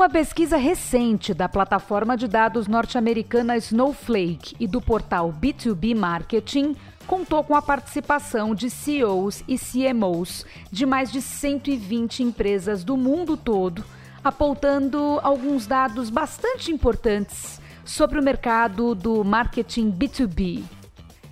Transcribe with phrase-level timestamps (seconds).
[0.00, 6.74] Uma pesquisa recente da plataforma de dados norte-americana Snowflake e do portal B2B Marketing
[7.06, 13.36] contou com a participação de CEOs e CMOs de mais de 120 empresas do mundo
[13.36, 13.84] todo,
[14.24, 20.62] apontando alguns dados bastante importantes sobre o mercado do marketing B2B.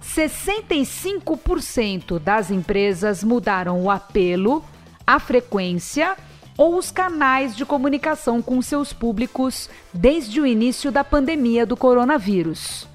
[0.04, 4.62] 65% das empresas mudaram o apelo,
[5.06, 6.14] a frequência
[6.58, 12.88] ou os canais de comunicação com seus públicos desde o início da pandemia do coronavírus.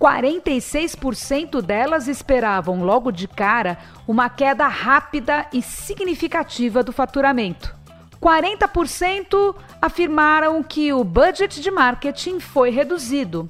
[0.00, 7.74] 46% delas esperavam logo de cara uma queda rápida e significativa do faturamento.
[8.20, 13.48] 40% afirmaram que o budget de marketing foi reduzido.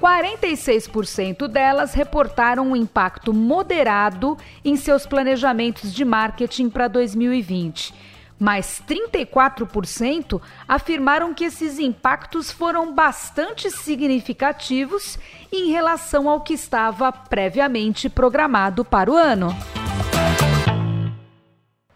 [0.00, 10.40] 46% delas reportaram um impacto moderado em seus planejamentos de marketing para 2020 mas 34%
[10.66, 15.18] afirmaram que esses impactos foram bastante significativos
[15.52, 19.54] em relação ao que estava previamente programado para o ano.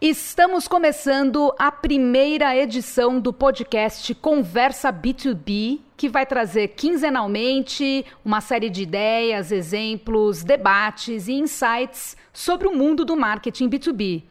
[0.00, 8.70] Estamos começando a primeira edição do podcast Conversa B2B, que vai trazer quinzenalmente uma série
[8.70, 14.22] de ideias, exemplos, debates e insights sobre o mundo do marketing B2B.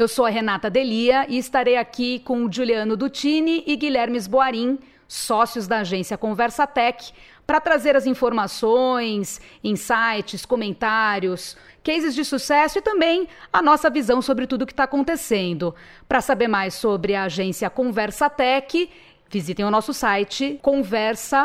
[0.00, 4.78] Eu sou a Renata Delia e estarei aqui com o Juliano Dutini e Guilherme Boarim,
[5.06, 7.12] sócios da agência Conversa Tech,
[7.46, 14.46] para trazer as informações, insights, comentários, cases de sucesso e também a nossa visão sobre
[14.46, 15.74] tudo o que está acontecendo.
[16.08, 18.88] Para saber mais sobre a agência Conversa Tech,
[19.28, 21.44] visitem o nosso site conversa.tech.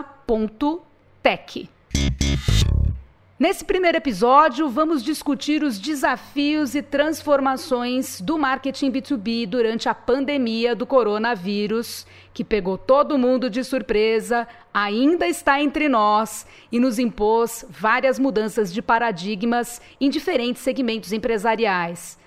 [3.38, 10.74] Nesse primeiro episódio, vamos discutir os desafios e transformações do marketing B2B durante a pandemia
[10.74, 17.66] do coronavírus, que pegou todo mundo de surpresa, ainda está entre nós e nos impôs
[17.70, 22.18] várias mudanças de paradigmas em diferentes segmentos empresariais.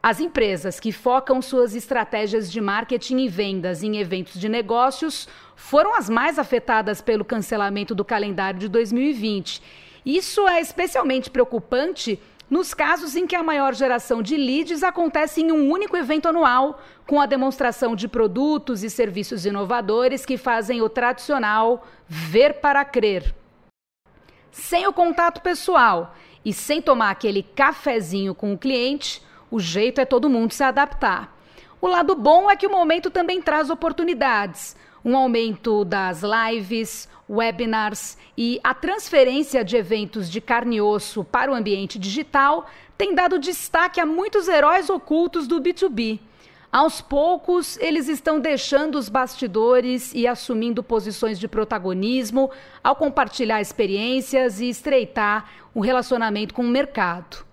[0.00, 5.96] As empresas que focam suas estratégias de marketing e vendas em eventos de negócios foram
[5.96, 9.60] as mais afetadas pelo cancelamento do calendário de 2020
[10.04, 12.20] isso é especialmente preocupante
[12.52, 16.82] nos casos em que a maior geração de leads acontece em um único evento anual,
[17.06, 23.34] com a demonstração de produtos e serviços inovadores que fazem o tradicional ver para crer.
[24.50, 26.14] Sem o contato pessoal
[26.44, 31.34] e sem tomar aquele cafezinho com o cliente, o jeito é todo mundo se adaptar.
[31.80, 34.76] O lado bom é que o momento também traz oportunidades.
[35.04, 41.50] Um aumento das lives, webinars e a transferência de eventos de carne e osso para
[41.50, 46.20] o ambiente digital tem dado destaque a muitos heróis ocultos do B2B.
[46.70, 52.50] Aos poucos, eles estão deixando os bastidores e assumindo posições de protagonismo
[52.82, 57.44] ao compartilhar experiências e estreitar o relacionamento com o mercado.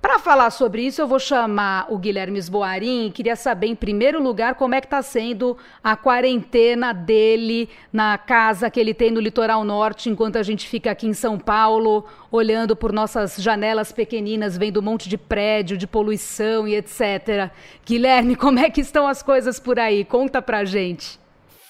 [0.00, 3.10] Para falar sobre isso, eu vou chamar o Guilherme Esboarim.
[3.10, 8.70] Queria saber, em primeiro lugar, como é que está sendo a quarentena dele na casa
[8.70, 12.74] que ele tem no litoral norte, enquanto a gente fica aqui em São Paulo, olhando
[12.74, 17.50] por nossas janelas pequeninas, vendo um monte de prédio, de poluição e etc.
[17.84, 20.02] Guilherme, como é que estão as coisas por aí?
[20.02, 21.20] Conta pra gente.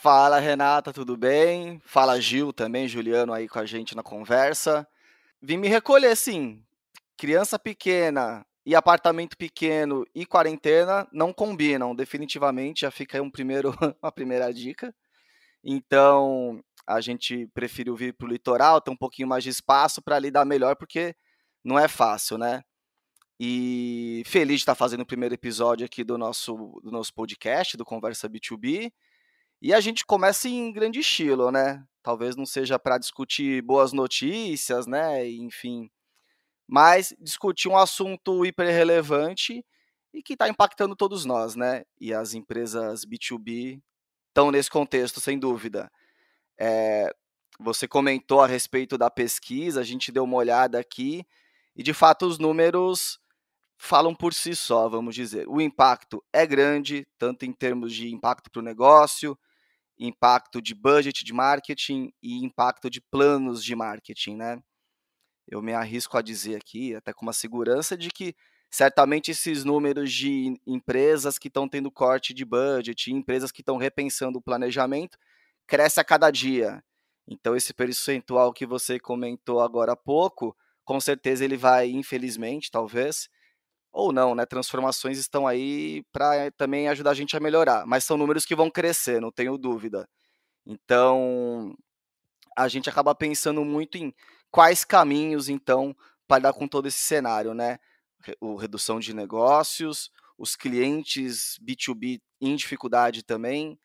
[0.01, 1.83] Fala, Renata, tudo bem?
[1.85, 4.87] Fala, Gil também, Juliano aí com a gente na conversa.
[5.43, 6.63] Vim me recolher, sim
[7.21, 12.81] criança pequena e apartamento pequeno e quarentena não combinam, definitivamente.
[12.81, 14.95] Já fica aí um primeiro, uma primeira dica.
[15.63, 20.19] Então, a gente preferiu vir para o litoral, ter um pouquinho mais de espaço para
[20.19, 21.15] lidar melhor, porque
[21.63, 22.63] não é fácil, né?
[23.39, 27.85] E feliz de estar fazendo o primeiro episódio aqui do nosso, do nosso podcast, do
[27.85, 28.91] Conversa B2B.
[29.61, 31.85] E a gente começa em grande estilo, né?
[32.03, 35.29] Talvez não seja para discutir boas notícias, né?
[35.29, 35.91] Enfim,
[36.71, 39.67] mas discutir um assunto hiper relevante
[40.15, 41.83] e que está impactando todos nós, né?
[42.01, 43.83] E as empresas B2B
[44.29, 45.91] estão nesse contexto, sem dúvida.
[46.57, 47.13] É,
[47.59, 51.25] você comentou a respeito da pesquisa, a gente deu uma olhada aqui,
[51.75, 53.19] e de fato os números
[53.77, 55.49] falam por si só, vamos dizer.
[55.49, 59.37] O impacto é grande, tanto em termos de impacto para o negócio,
[59.99, 64.63] impacto de budget de marketing e impacto de planos de marketing, né?
[65.51, 68.35] Eu me arrisco a dizer aqui, até com uma segurança, de que
[68.71, 74.39] certamente esses números de empresas que estão tendo corte de budget, empresas que estão repensando
[74.39, 75.19] o planejamento,
[75.67, 76.83] cresce a cada dia.
[77.27, 83.29] Então, esse percentual que você comentou agora há pouco, com certeza ele vai, infelizmente, talvez,
[83.93, 84.47] ou não, né?
[84.47, 88.71] Transformações estão aí para também ajudar a gente a melhorar, mas são números que vão
[88.71, 90.09] crescer, não tenho dúvida.
[90.67, 91.77] Então,
[92.57, 94.15] a gente acaba pensando muito em
[94.51, 97.79] quais caminhos, então, para dar com todo esse cenário, né?
[98.41, 103.79] O redução de negócios, os clientes B2B em dificuldade também,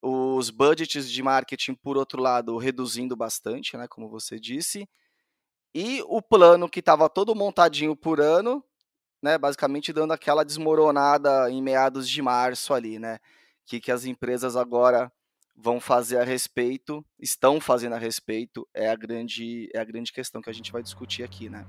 [0.00, 3.86] os budgets de marketing, por outro lado, reduzindo bastante, né?
[3.88, 4.88] Como você disse,
[5.74, 8.64] e o plano que estava todo montadinho por ano,
[9.22, 9.38] né?
[9.38, 13.18] Basicamente dando aquela desmoronada em meados de março ali, né?
[13.64, 15.10] Que, que as empresas agora
[15.54, 20.40] vão fazer a respeito, estão fazendo a respeito, é a grande, é a grande questão
[20.40, 21.66] que a gente vai discutir aqui, né?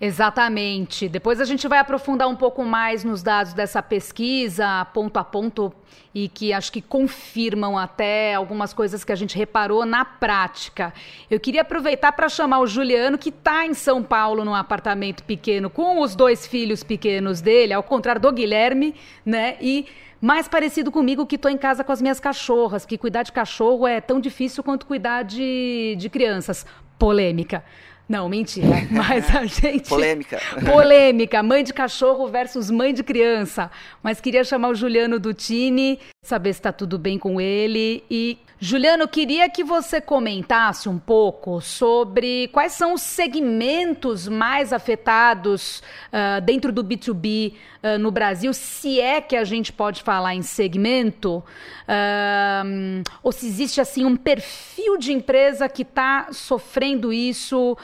[0.00, 1.08] Exatamente.
[1.10, 5.70] Depois a gente vai aprofundar um pouco mais nos dados dessa pesquisa, ponto a ponto,
[6.14, 10.94] e que acho que confirmam até algumas coisas que a gente reparou na prática.
[11.30, 15.68] Eu queria aproveitar para chamar o Juliano, que está em São Paulo, num apartamento pequeno,
[15.68, 18.94] com os dois filhos pequenos dele, ao contrário do Guilherme,
[19.24, 19.58] né?
[19.60, 19.86] E
[20.18, 23.86] mais parecido comigo que estou em casa com as minhas cachorras, que cuidar de cachorro
[23.86, 26.64] é tão difícil quanto cuidar de, de crianças.
[26.98, 27.64] Polêmica.
[28.10, 28.66] Não, mentira.
[28.90, 29.88] Mas a gente.
[29.88, 30.40] Polêmica.
[30.66, 31.44] Polêmica.
[31.44, 33.70] Mãe de cachorro versus mãe de criança.
[34.02, 39.08] Mas queria chamar o Juliano Dutini, saber se está tudo bem com ele e Juliano,
[39.08, 45.82] queria que você comentasse um pouco sobre quais são os segmentos mais afetados
[46.12, 50.34] uh, dentro do B2B uh, ah, no Brasil, se é que a gente pode falar
[50.34, 57.78] em segmento, uh, ou se existe assim um perfil de empresa que está sofrendo isso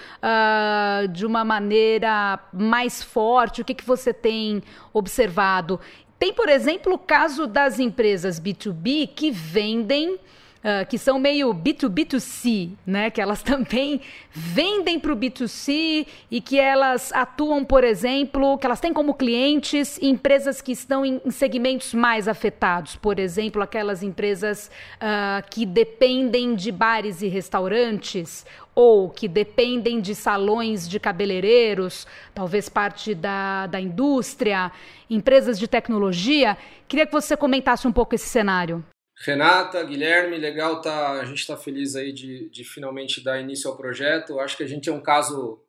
[1.11, 3.63] de uma maneira mais forte.
[3.63, 4.63] O que, que você tem
[4.93, 5.81] observado?
[6.19, 10.19] Tem, por exemplo, o caso das empresas B2B que vendem
[10.59, 13.11] uh, que são meio B2B2C, né?
[13.11, 14.01] Que elas também
[14.31, 19.99] vendem para o B2C e que elas atuam, por exemplo, que elas têm como clientes
[20.03, 22.97] empresas que estão em, em segmentos mais afetados.
[22.97, 28.45] Por exemplo, aquelas empresas uh, que dependem de bares e restaurantes
[28.75, 34.71] ou que dependem de salões de cabeleireiros, talvez parte da, da indústria,
[35.09, 36.59] empresas de tecnologia.
[36.87, 38.85] Queria que você comentasse um pouco esse cenário.
[39.27, 43.77] Renata, Guilherme, legal, tá, a gente está feliz aí de, de finalmente dar início ao
[43.77, 44.39] projeto.
[44.39, 45.61] Acho que a gente é um caso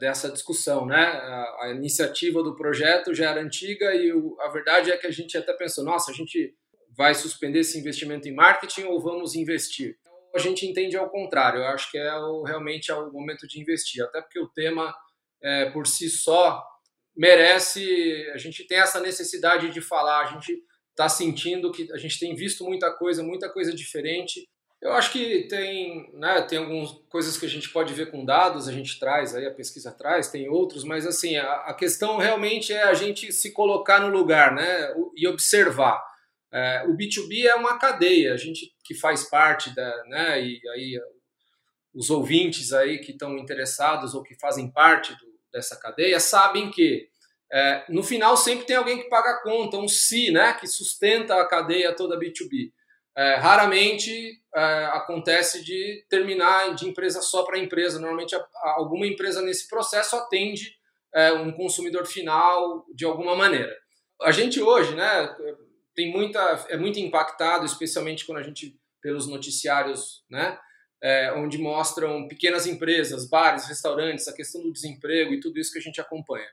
[0.00, 0.96] dessa discussão, né?
[0.96, 5.10] A, a, iniciativa do projeto já era antiga e o, a verdade é que a
[5.10, 6.54] gente até pensou, nossa, a gente
[6.96, 9.98] vai suspender esse investimento em marketing ou vamos investir?
[10.34, 13.60] A gente entende ao contrário, eu acho que é o, realmente é o momento de
[13.60, 14.94] investir, até porque o tema
[15.42, 16.62] é, por si só
[17.14, 20.62] merece, a gente tem essa necessidade de falar, a gente
[20.92, 24.46] está sentindo que a gente tem visto muita coisa, muita coisa diferente.
[24.80, 28.66] Eu acho que tem, né, tem algumas coisas que a gente pode ver com dados,
[28.66, 32.72] a gente traz aí, a pesquisa traz, tem outros, mas assim, a, a questão realmente
[32.72, 36.02] é a gente se colocar no lugar, né, e observar.
[36.52, 41.00] É, o B2B é uma cadeia, a gente que faz parte da, né, e aí
[41.94, 47.08] os ouvintes aí que estão interessados ou que fazem parte do, dessa cadeia sabem que
[47.52, 51.34] é, no final sempre tem alguém que paga a conta, um si, né, que sustenta
[51.34, 52.72] a cadeia toda B2B.
[53.14, 58.00] É, raramente é, acontece de terminar de empresa só para empresa.
[58.00, 60.78] Normalmente a, a, alguma empresa nesse processo atende
[61.14, 63.76] é, um consumidor final de alguma maneira.
[64.22, 65.36] A gente hoje, né,
[65.94, 66.40] tem muita,
[66.70, 70.58] é muito impactado, especialmente quando a gente pelos noticiários, né,
[71.02, 75.78] é, onde mostram pequenas empresas, bares, restaurantes, a questão do desemprego e tudo isso que
[75.78, 76.48] a gente acompanha.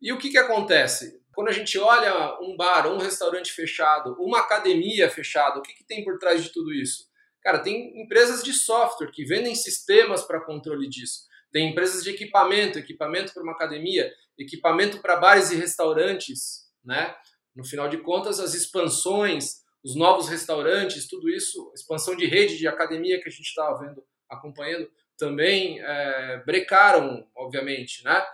[0.00, 1.20] E o que, que acontece?
[1.34, 5.84] Quando a gente olha um bar, um restaurante fechado, uma academia fechada, o que, que
[5.84, 7.08] tem por trás de tudo isso?
[7.42, 11.28] Cara, tem empresas de software que vendem sistemas para controle disso.
[11.52, 17.14] Tem empresas de equipamento, equipamento para uma academia, equipamento para bares e restaurantes, né?
[17.54, 22.68] No final de contas, as expansões, os novos restaurantes, tudo isso, expansão de rede de
[22.68, 28.24] academia que a gente estava vendo, acompanhando, também é, brecaram, obviamente, né?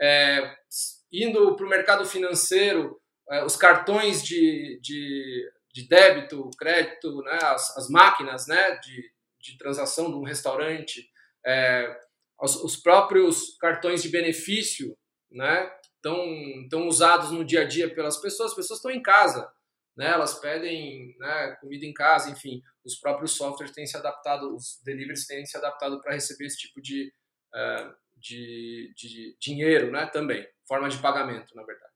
[0.00, 0.56] É,
[1.14, 7.76] indo para o mercado financeiro, é, os cartões de, de, de débito, crédito, né, as,
[7.76, 11.08] as máquinas né, de, de transação de um restaurante,
[11.46, 11.96] é,
[12.40, 14.96] os, os, próprios cartões de benefício
[15.30, 16.16] né, estão,
[16.62, 19.48] estão usados no dia a dia pelas pessoas, as pessoas estão em casa,
[19.96, 24.80] né, elas pedem né, comida em casa, enfim, os próprios softwares têm se adaptado, os
[24.84, 27.12] deliveries têm se adaptado para receber esse tipo de,
[27.54, 27.94] uh,
[28.24, 31.92] de, de dinheiro né, também forma de pagamento, na verdade.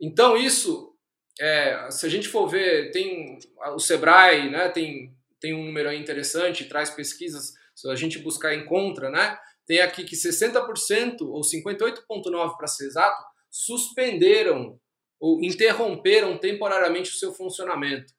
[0.00, 0.94] Então, isso,
[1.40, 3.38] é, se a gente for ver, tem
[3.74, 8.54] o Sebrae, né, tem, tem um número aí interessante, traz pesquisas, se a gente buscar
[8.54, 14.78] encontra, né, tem aqui que 60% ou 58,9% para ser exato, suspenderam
[15.20, 18.12] ou interromperam temporariamente o seu funcionamento.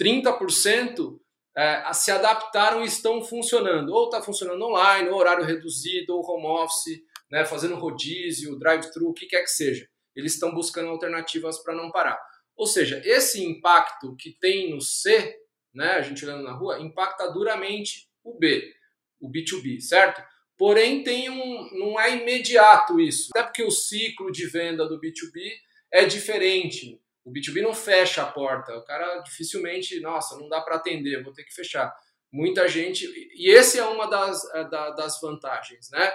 [0.00, 1.18] 30%
[1.58, 3.92] é, se adaptaram e estão funcionando.
[3.92, 9.12] Ou está funcionando online, ou horário reduzido, ou home office, né, fazendo rodízio, drive-thru, o
[9.12, 9.88] que quer que seja.
[10.14, 12.16] Eles estão buscando alternativas para não parar.
[12.56, 15.36] Ou seja, esse impacto que tem no C,
[15.74, 18.72] né, a gente olhando na rua, impacta duramente o B,
[19.20, 20.22] o B2B, certo?
[20.56, 23.30] Porém, tem um, não é imediato isso.
[23.34, 25.52] Até porque o ciclo de venda do B2B
[25.92, 27.00] é diferente.
[27.28, 28.74] O B2B não fecha a porta.
[28.74, 31.94] O cara dificilmente, nossa, não dá para atender, vou ter que fechar.
[32.32, 33.04] Muita gente.
[33.34, 36.12] E esse é uma das, é, das vantagens né,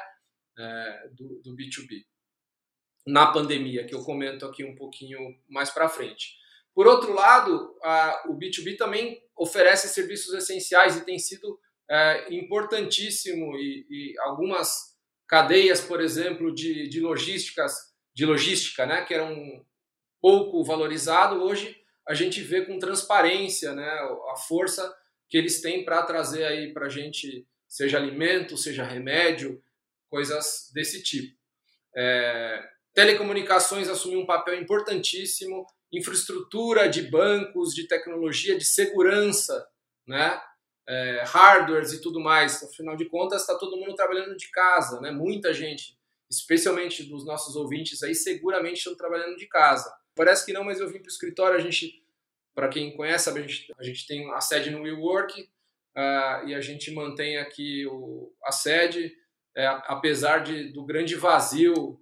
[0.58, 2.06] é, do, do B2B
[3.06, 6.36] na pandemia, que eu comento aqui um pouquinho mais para frente.
[6.74, 13.56] Por outro lado, a, o B2B também oferece serviços essenciais e tem sido é, importantíssimo
[13.58, 17.76] e, e, algumas cadeias, por exemplo, de, de logísticas,
[18.16, 19.64] de logística, né, que eram
[20.24, 21.76] pouco valorizado, hoje
[22.08, 23.90] a gente vê com transparência, né,
[24.32, 24.96] a força
[25.30, 29.62] que eles têm para trazer aí para a gente, seja alimento, seja remédio,
[30.10, 31.38] coisas desse tipo.
[31.94, 32.64] É,
[32.94, 39.68] telecomunicações assumiu um papel importantíssimo, infraestrutura de bancos, de tecnologia, de segurança,
[40.08, 40.42] né?
[40.88, 42.64] É, hardwares e tudo mais.
[42.64, 45.12] Afinal de contas, está todo mundo trabalhando de casa, né?
[45.12, 45.98] Muita gente,
[46.32, 49.94] especialmente dos nossos ouvintes aí, seguramente estão trabalhando de casa.
[50.16, 51.58] Parece que não, mas eu vim para o escritório.
[51.58, 52.04] A gente,
[52.54, 56.62] para quem conhece, a gente, a gente tem a sede no WeWork uh, e a
[56.62, 59.16] gente mantém aqui o, a sede,
[59.56, 62.00] é, apesar de, do grande vazio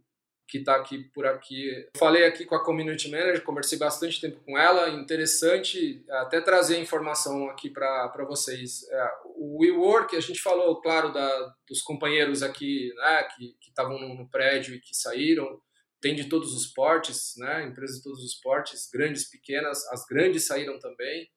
[0.51, 1.88] que está aqui por aqui.
[1.98, 7.50] Falei aqui com a community manager, conversei bastante tempo com ela, interessante até trazer informação
[7.50, 8.86] aqui para vocês.
[8.89, 14.13] É, o WeWork, a gente falou, claro, da, dos companheiros aqui né, que estavam no,
[14.13, 15.62] no prédio e que saíram,
[16.01, 20.46] tem de todos os portes, né, empresas de todos os portes, grandes, pequenas, as grandes
[20.46, 21.29] saíram também,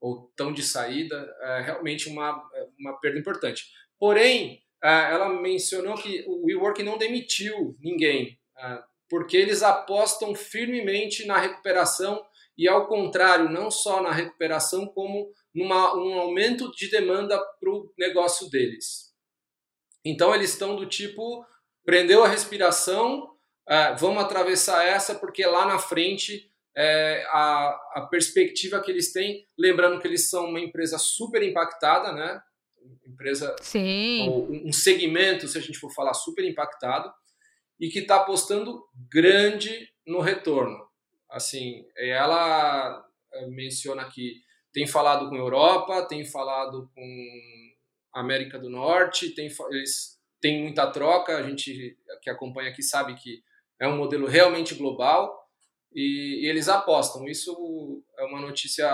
[0.00, 2.42] ou estão de saída, é realmente uma,
[2.78, 3.64] uma perda importante.
[3.98, 11.26] Porém, é, ela mencionou que o WeWork não demitiu ninguém, ah, porque eles apostam firmemente
[11.26, 12.24] na recuperação
[12.56, 17.92] e, ao contrário, não só na recuperação, como numa, um aumento de demanda para o
[17.98, 19.12] negócio deles.
[20.04, 21.44] Então, eles estão do tipo:
[21.84, 23.36] prendeu a respiração,
[23.68, 29.44] uh, vamos atravessar essa, porque lá na frente é, a, a perspectiva que eles têm,
[29.58, 32.40] lembrando que eles são uma empresa super impactada, né?
[33.04, 34.28] Empresa, Sim.
[34.64, 37.12] um segmento, se a gente for falar, super impactado
[37.80, 40.78] e que está apostando grande no retorno.
[41.28, 44.40] Assim, ela eh, menciona que
[44.72, 47.26] tem falado com a Europa, tem falado com
[48.14, 53.16] a América do Norte, tem, eles têm muita troca, a gente que acompanha aqui sabe
[53.16, 53.42] que
[53.80, 55.38] é um modelo realmente global
[55.94, 57.26] e, e eles apostam.
[57.26, 58.88] Isso é uma notícia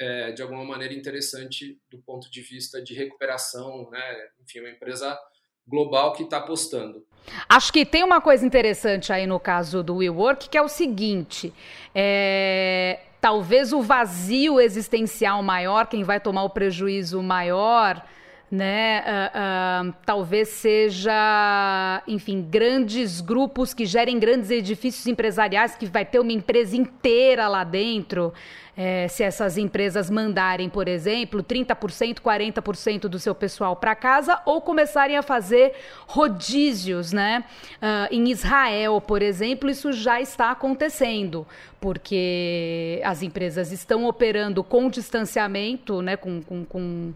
[0.00, 4.28] é, de alguma maneira interessante do ponto de vista de recuperação, né?
[4.42, 5.18] Enfim, uma empresa
[5.66, 7.06] global que está apostando.
[7.48, 11.54] Acho que tem uma coisa interessante aí no caso do WeWork, que é o seguinte:
[11.94, 18.04] é, talvez o vazio existencial maior, quem vai tomar o prejuízo maior,
[18.50, 19.02] né?
[19.02, 26.18] Uh, uh, talvez seja, enfim, grandes grupos que gerem grandes edifícios empresariais, que vai ter
[26.18, 28.32] uma empresa inteira lá dentro
[28.76, 34.60] é, se essas empresas mandarem, por exemplo, 30%, 40% do seu pessoal para casa ou
[34.60, 35.74] começarem a fazer
[36.06, 37.44] rodízios, né?
[37.76, 41.46] Uh, em Israel, por exemplo, isso já está acontecendo,
[41.80, 46.16] porque as empresas estão operando com distanciamento, né?
[46.16, 47.14] com, com, com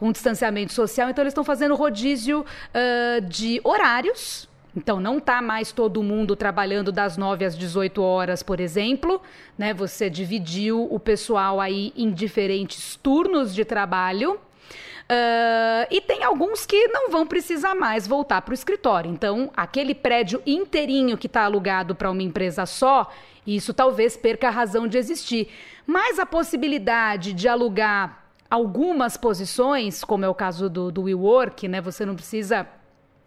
[0.00, 5.72] com distanciamento social, então eles estão fazendo rodízio uh, de horários então, não está mais
[5.72, 9.20] todo mundo trabalhando das 9 às 18 horas, por exemplo.
[9.58, 9.74] Né?
[9.74, 14.34] Você dividiu o pessoal aí em diferentes turnos de trabalho.
[14.34, 19.10] Uh, e tem alguns que não vão precisar mais voltar para o escritório.
[19.10, 23.12] Então, aquele prédio inteirinho que está alugado para uma empresa só,
[23.44, 25.48] isso talvez perca a razão de existir.
[25.84, 31.80] Mas a possibilidade de alugar algumas posições, como é o caso do, do WeWork, né?
[31.80, 32.66] Você não precisa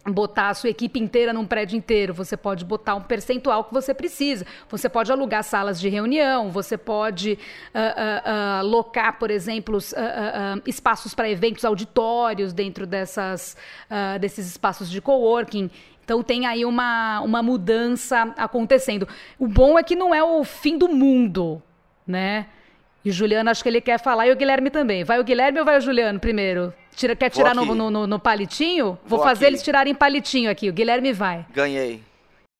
[0.06, 3.94] botar a sua equipe inteira num prédio inteiro, você pode botar um percentual que você
[3.94, 4.44] precisa.
[4.68, 9.78] Você pode alugar salas de reunião, você pode uh, uh, uh, locar, por exemplo,
[10.66, 13.56] espaços para eventos, auditórios dentro dessas,
[14.20, 15.70] desses espaços de coworking.
[16.04, 19.08] Então tem aí uma, uma mudança acontecendo.
[19.38, 21.62] O bom é que não é o fim do mundo,
[22.06, 22.46] né?
[23.04, 25.04] E o Juliano, acho que ele quer falar, e o Guilherme também.
[25.04, 26.72] Vai o Guilherme ou vai o Juliano primeiro?
[26.96, 28.98] Tira, quer tirar no, no, no, palitinho?
[29.04, 29.54] Vou, Vou fazer aqui.
[29.54, 30.70] eles tirarem palitinho aqui.
[30.70, 31.46] O Guilherme vai.
[31.50, 32.02] Ganhei.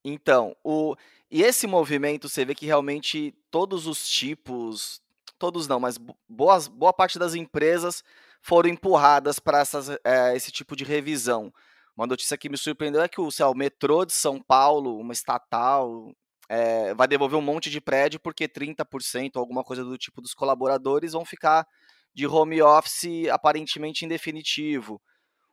[0.04, 0.94] Então, o,
[1.30, 5.00] e esse movimento, você vê que realmente todos os tipos,
[5.38, 5.98] todos não, mas
[6.28, 8.04] boas, boa parte das empresas
[8.42, 9.62] foram empurradas para
[10.04, 11.50] é, esse tipo de revisão.
[11.96, 15.12] Uma notícia que me surpreendeu é que o, lá, o metrô de São Paulo, uma
[15.14, 16.12] estatal,
[16.48, 20.34] é, vai devolver um monte de prédio porque 30% ou alguma coisa do tipo dos
[20.34, 21.66] colaboradores vão ficar
[22.14, 25.00] de home office aparentemente indefinitivo.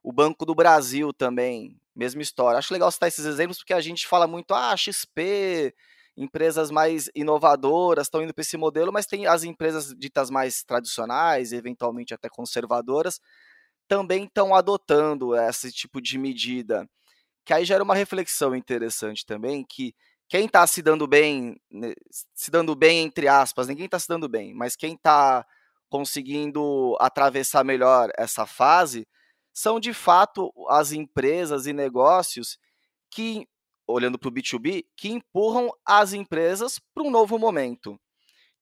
[0.03, 2.57] O Banco do Brasil também, mesma história.
[2.57, 5.74] Acho legal citar esses exemplos porque a gente fala muito, ah, XP,
[6.17, 11.53] empresas mais inovadoras estão indo para esse modelo, mas tem as empresas ditas mais tradicionais,
[11.53, 13.19] eventualmente até conservadoras,
[13.88, 16.88] também estão adotando esse tipo de medida.
[17.45, 19.95] Que aí gera uma reflexão interessante também, que
[20.31, 21.59] quem está se dando bem,
[22.33, 25.45] se dando bem entre aspas, ninguém está se dando bem, mas quem está
[25.89, 29.05] conseguindo atravessar melhor essa fase
[29.51, 32.57] são de fato as empresas e negócios
[33.13, 33.45] que,
[33.85, 38.00] olhando para o B2B, que empurram as empresas para um novo momento.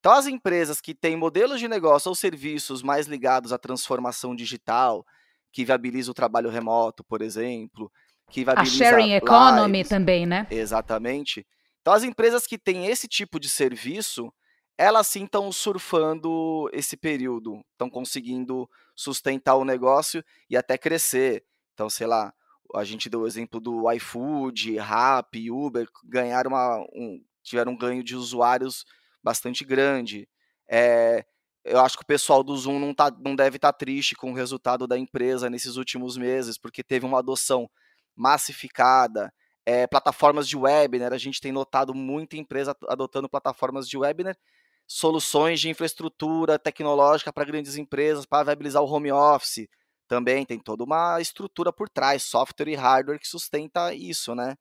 [0.00, 5.06] Então, as empresas que têm modelos de negócio ou serviços mais ligados à transformação digital,
[5.52, 7.92] que viabiliza o trabalho remoto, por exemplo,
[8.28, 10.48] que viabiliza a sharing economy também, né?
[10.50, 11.46] Exatamente.
[11.90, 14.32] Então, as empresas que têm esse tipo de serviço,
[14.78, 21.44] elas sim estão surfando esse período, estão conseguindo sustentar o negócio e até crescer.
[21.74, 22.32] Então, sei lá,
[22.76, 28.04] a gente deu o exemplo do iFood, Rappi, Uber, ganharam uma, um, tiveram um ganho
[28.04, 28.84] de usuários
[29.20, 30.28] bastante grande.
[30.70, 31.24] É,
[31.64, 34.30] eu acho que o pessoal do Zoom não, tá, não deve estar tá triste com
[34.30, 37.68] o resultado da empresa nesses últimos meses, porque teve uma adoção
[38.14, 39.34] massificada.
[39.72, 44.36] É, plataformas de webinar, a gente tem notado muita empresa adotando plataformas de webinar
[44.84, 49.68] soluções de infraestrutura tecnológica para grandes empresas, para viabilizar o home office.
[50.08, 54.56] Também tem toda uma estrutura por trás, software e hardware que sustenta isso, né?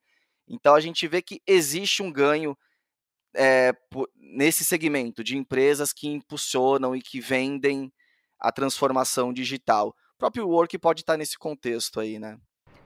[0.48, 2.56] Então a gente vê que existe um ganho
[3.36, 3.74] é,
[4.16, 7.92] nesse segmento de empresas que impulsionam e que vendem
[8.40, 9.88] a transformação digital.
[9.90, 12.38] O próprio Work pode estar nesse contexto aí, né?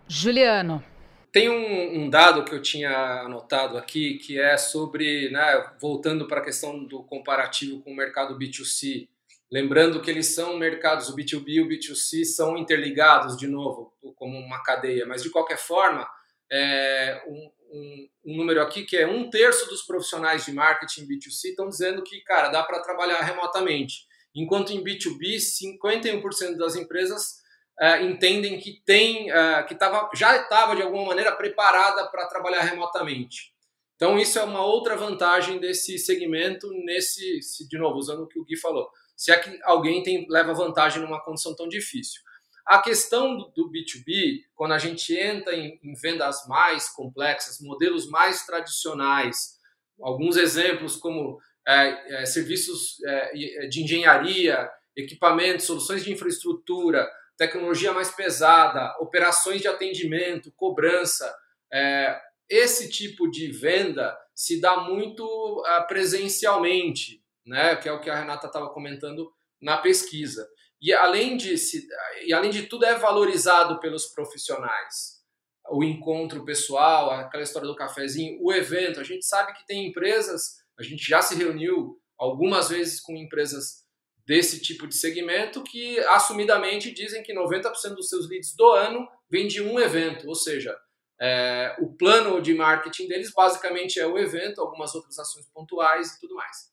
[0.07, 0.92] Juliano.
[1.33, 6.39] Tem um, um, dado que eu tinha anotado aqui, que é sobre, né, voltando para
[6.39, 9.09] a questão do comparativo com o mercado B2C,
[9.51, 14.37] lembrando que eles são mercados, o B2B e o B2C são interligados, de novo, como
[14.37, 16.07] uma cadeia, mas de qualquer forma,
[16.51, 21.45] é, um, um, um número aqui que é um terço dos profissionais de marketing B2C
[21.45, 27.41] estão dizendo que, cara, dá para trabalhar remotamente, enquanto em B2B, 51% das empresas
[27.81, 32.61] uh, entendem que tem, uh, que tava, já estava de alguma maneira preparada para trabalhar
[32.61, 33.53] remotamente.
[33.95, 38.43] Então isso é uma outra vantagem desse segmento nesse, de novo usando o que o
[38.43, 42.21] Gui falou, se é que alguém tem, leva vantagem numa condição tão difícil.
[42.65, 48.09] A questão do, do B2B, quando a gente entra em, em vendas mais complexas, modelos
[48.09, 49.57] mais tradicionais,
[50.01, 58.11] alguns exemplos como é, é, serviços é, de engenharia, equipamentos, soluções de infraestrutura, tecnologia mais
[58.11, 61.33] pesada, operações de atendimento, cobrança.
[61.71, 62.19] É,
[62.49, 67.75] esse tipo de venda se dá muito uh, presencialmente, né?
[67.75, 70.47] que é o que a Renata estava comentando na pesquisa.
[70.81, 71.87] E além, de se,
[72.25, 75.23] e além de tudo, é valorizado pelos profissionais.
[75.69, 78.99] O encontro pessoal, aquela história do cafezinho, o evento.
[78.99, 83.82] A gente sabe que tem empresas, a gente já se reuniu algumas vezes com empresas
[84.25, 89.47] desse tipo de segmento que assumidamente dizem que 90% dos seus leads do ano vem
[89.47, 90.77] de um evento, ou seja,
[91.21, 96.19] é, o plano de marketing deles basicamente é o evento, algumas outras ações pontuais e
[96.19, 96.71] tudo mais.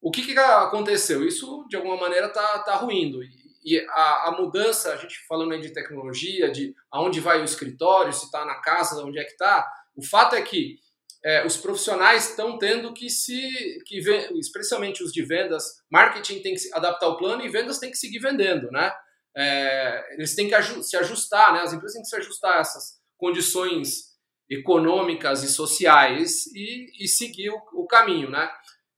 [0.00, 1.26] O que, que aconteceu?
[1.26, 3.20] Isso de alguma maneira está tá ruindo.
[3.64, 8.12] E a, a, mudança, a gente falando aí de tecnologia, de aonde vai o escritório,
[8.12, 10.78] se está na casa, onde é que está, o fato é que
[11.24, 13.98] é, os profissionais estão tendo que se, que
[14.38, 18.20] especialmente os de vendas, marketing tem que adaptar o plano e vendas tem que seguir
[18.20, 18.92] vendendo, né?
[19.36, 21.60] É, eles têm que se ajustar, né?
[21.60, 24.08] As empresas têm que se ajustar a essas condições
[24.48, 28.50] econômicas e sociais e, e seguir o, o, caminho, né?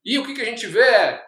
[0.05, 1.25] E o que, que a gente vê é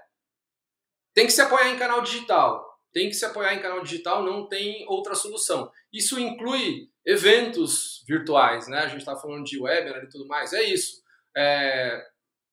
[1.14, 4.48] tem que se apoiar em canal digital, tem que se apoiar em canal digital, não
[4.48, 5.72] tem outra solução.
[5.92, 8.80] Isso inclui eventos virtuais, né?
[8.80, 11.02] A gente está falando de webinar e tudo mais, é isso.
[11.36, 12.06] É,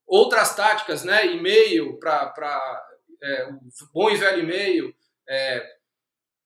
[0.07, 1.27] outras táticas, né?
[1.27, 2.85] E-mail para
[3.23, 3.49] é,
[3.93, 4.95] bom e velho e-mail,
[5.29, 5.77] é,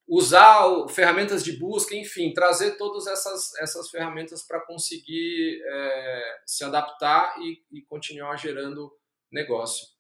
[0.07, 6.65] usar o, ferramentas de busca, enfim, trazer todas essas, essas ferramentas para conseguir é, se
[6.65, 8.93] adaptar e, e continuar gerando
[9.31, 9.94] negócio.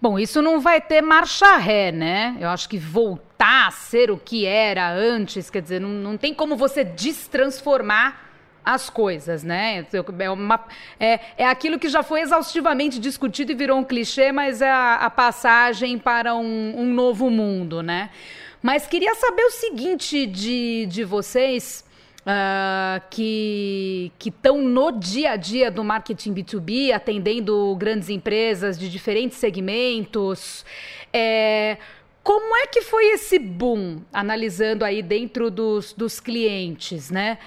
[0.00, 2.36] Bom, isso não vai ter marcha ré, né?
[2.40, 6.34] Eu acho que voltar a ser o que era antes, quer dizer, não, não tem
[6.34, 8.28] como você destransformar
[8.64, 9.86] as coisas, né?
[10.18, 10.62] É, uma,
[11.00, 14.96] é, é aquilo que já foi exaustivamente discutido e virou um clichê, mas é a,
[14.96, 18.10] a passagem para um, um, novo mundo, né?
[18.60, 21.82] Mas queria saber o seguinte de, de vocês.
[22.20, 29.38] Uh, que estão no dia a dia do marketing B2B, atendendo grandes empresas de diferentes
[29.38, 30.64] segmentos.
[31.10, 31.78] É,
[32.22, 37.38] como é que foi esse boom, analisando aí dentro dos, dos clientes, né?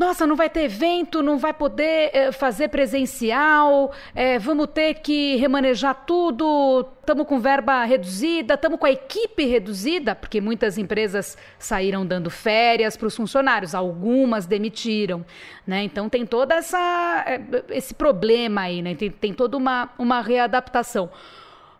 [0.00, 5.36] Nossa, não vai ter evento, não vai poder é, fazer presencial, é, vamos ter que
[5.36, 12.06] remanejar tudo, estamos com verba reduzida, estamos com a equipe reduzida, porque muitas empresas saíram
[12.06, 15.22] dando férias para os funcionários, algumas demitiram,
[15.66, 15.82] né?
[15.82, 18.94] Então tem toda essa eh, esse problema aí, né?
[18.94, 21.10] Tem, tem toda uma, uma readaptação.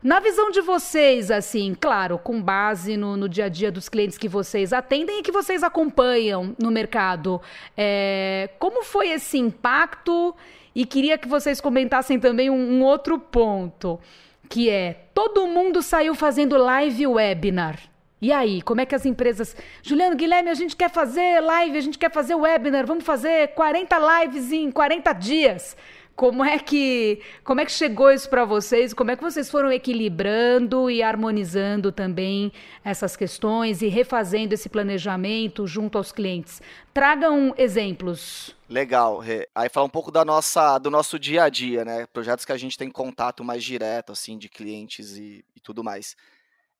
[0.03, 4.17] Na visão de vocês, assim, claro, com base no, no, dia a dia dos clientes
[4.17, 7.39] que vocês atendem e que vocês acompanham no mercado,
[7.77, 10.35] é, como foi esse impacto?
[10.75, 14.01] E queria que vocês comentassem também um, um outro ponto,
[14.49, 17.79] que é todo mundo saiu fazendo live webinar.
[18.23, 19.55] E aí, como é que as empresas.
[19.83, 24.23] Juliano, Guilherme, a gente quer fazer live, a gente quer fazer webinar, vamos fazer 40
[24.23, 25.77] lives em 40 dias.
[26.21, 28.93] Como é que como é que chegou isso para vocês?
[28.93, 32.53] Como é que vocês foram equilibrando e harmonizando também
[32.85, 36.61] essas questões e refazendo esse planejamento junto aos clientes?
[36.93, 38.55] Tragam exemplos.
[38.69, 39.23] Legal.
[39.55, 42.07] Aí falar um pouco da nossa do nosso dia a dia, né?
[42.13, 46.15] Projetos que a gente tem contato mais direto assim de clientes e, e tudo mais.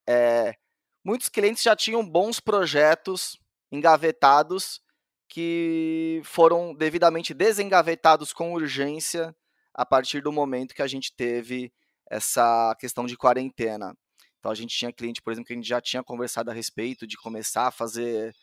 [0.07, 0.55] É,
[1.03, 3.41] muitos clientes já tinham bons projetos
[3.73, 4.83] engavetados
[5.31, 9.35] que foram devidamente desengavetados com urgência
[9.73, 11.73] a partir do momento que a gente teve
[12.11, 13.97] essa questão de quarentena.
[14.41, 17.07] Então a gente tinha cliente, por exemplo, que a gente já tinha conversado a respeito
[17.07, 18.35] de começar a fazer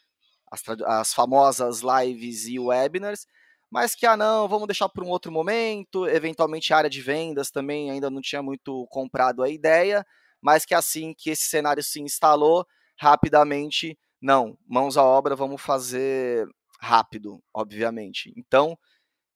[0.50, 3.28] as, as famosas lives e webinars,
[3.70, 7.52] mas que, ah não, vamos deixar para um outro momento, eventualmente a área de vendas
[7.52, 10.06] também ainda não tinha muito comprado a ideia,
[10.42, 12.66] mas que assim que esse cenário se instalou,
[12.98, 16.48] rapidamente, não, mãos à obra, vamos fazer
[16.80, 18.34] rápido, obviamente.
[18.36, 18.78] Então,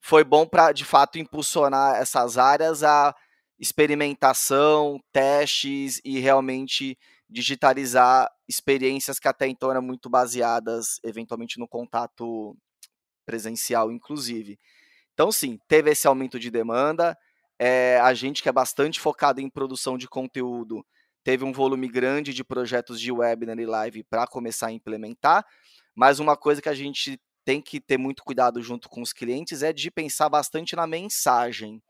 [0.00, 3.14] foi bom para, de fato, impulsionar essas áreas a
[3.58, 12.56] experimentação, testes e realmente digitalizar experiências que até então eram muito baseadas, eventualmente, no contato
[13.24, 14.58] presencial, inclusive.
[15.14, 17.16] Então, sim, teve esse aumento de demanda.
[17.58, 20.84] É, a gente que é bastante focado em produção de conteúdo
[21.24, 25.46] teve um volume grande de projetos de webinar e live para começar a implementar.
[25.94, 29.62] Mas uma coisa que a gente tem que ter muito cuidado junto com os clientes
[29.62, 31.82] é de pensar bastante na mensagem.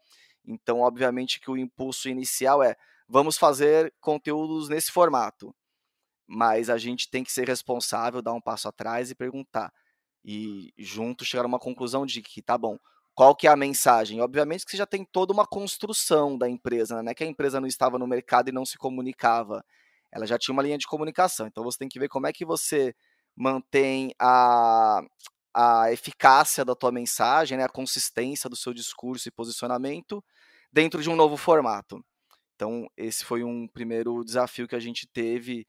[0.44, 2.76] Então, obviamente que o impulso inicial é
[3.08, 5.54] vamos fazer conteúdos nesse formato.
[6.26, 9.72] Mas a gente tem que ser responsável, dar um passo atrás e perguntar.
[10.24, 12.78] E junto chegar a uma conclusão de que, tá bom,
[13.14, 14.20] qual que é a mensagem?
[14.20, 17.10] Obviamente que você já tem toda uma construção da empresa, né?
[17.10, 19.64] é que a empresa não estava no mercado e não se comunicava.
[20.10, 21.46] Ela já tinha uma linha de comunicação.
[21.46, 22.94] Então você tem que ver como é que você
[23.36, 25.02] mantém a,
[25.54, 30.24] a eficácia da tua mensagem, né, a consistência do seu discurso e posicionamento
[30.72, 32.04] dentro de um novo formato.
[32.54, 35.66] Então, esse foi um primeiro desafio que a gente teve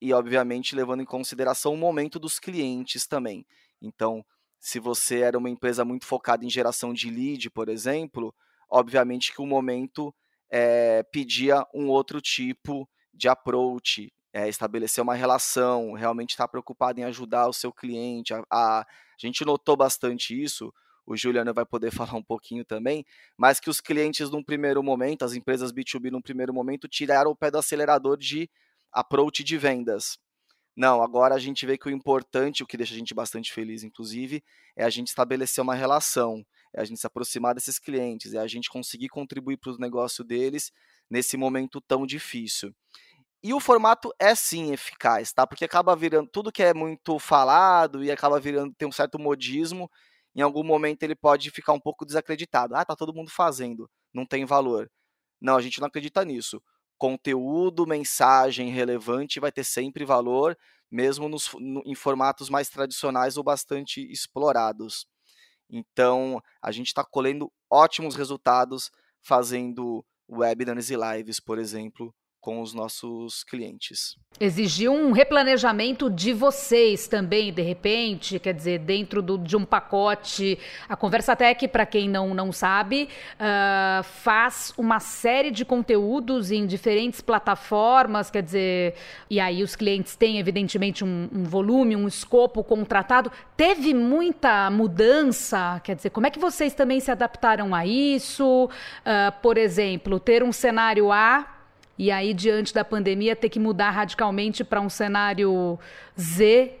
[0.00, 3.46] e, obviamente, levando em consideração o momento dos clientes também.
[3.80, 4.24] Então,
[4.58, 8.34] se você era uma empresa muito focada em geração de lead, por exemplo,
[8.68, 10.14] obviamente que o momento
[10.50, 17.04] é, pedia um outro tipo de approach, é, estabelecer uma relação, realmente estar preocupado em
[17.04, 18.32] ajudar o seu cliente.
[18.32, 18.86] A, a,
[19.26, 20.72] a gente notou bastante isso,
[21.06, 23.04] o Juliano vai poder falar um pouquinho também,
[23.36, 27.36] mas que os clientes, num primeiro momento, as empresas B2B, num primeiro momento, tiraram o
[27.36, 28.48] pé do acelerador de
[28.92, 30.18] approach de vendas.
[30.74, 33.82] Não, agora a gente vê que o importante, o que deixa a gente bastante feliz,
[33.82, 34.42] inclusive,
[34.74, 38.46] é a gente estabelecer uma relação, é a gente se aproximar desses clientes, é a
[38.46, 40.72] gente conseguir contribuir para o negócio deles
[41.10, 42.74] nesse momento tão difícil.
[43.42, 45.46] E o formato é sim eficaz, tá?
[45.46, 49.90] Porque acaba virando tudo que é muito falado e acaba virando tem um certo modismo,
[50.34, 52.76] em algum momento ele pode ficar um pouco desacreditado.
[52.76, 54.88] Ah, tá todo mundo fazendo, não tem valor.
[55.40, 56.62] Não, a gente não acredita nisso.
[56.98, 60.56] Conteúdo, mensagem relevante vai ter sempre valor,
[60.90, 65.06] mesmo nos, no, em formatos mais tradicionais ou bastante explorados.
[65.68, 68.90] Então, a gente está colhendo ótimos resultados
[69.22, 74.16] fazendo webinars e lives, por exemplo, com os nossos clientes.
[74.40, 80.58] Exigiu um replanejamento de vocês também, de repente, quer dizer, dentro do, de um pacote.
[80.88, 86.66] A Conversa Tech, para quem não, não sabe, uh, faz uma série de conteúdos em
[86.66, 88.94] diferentes plataformas, quer dizer,
[89.30, 93.30] e aí os clientes têm, evidentemente, um, um volume, um escopo contratado.
[93.56, 98.64] Teve muita mudança, quer dizer, como é que vocês também se adaptaram a isso?
[98.64, 101.61] Uh, por exemplo, ter um cenário A
[101.98, 105.78] e aí, diante da pandemia, ter que mudar radicalmente para um cenário
[106.18, 106.74] Z.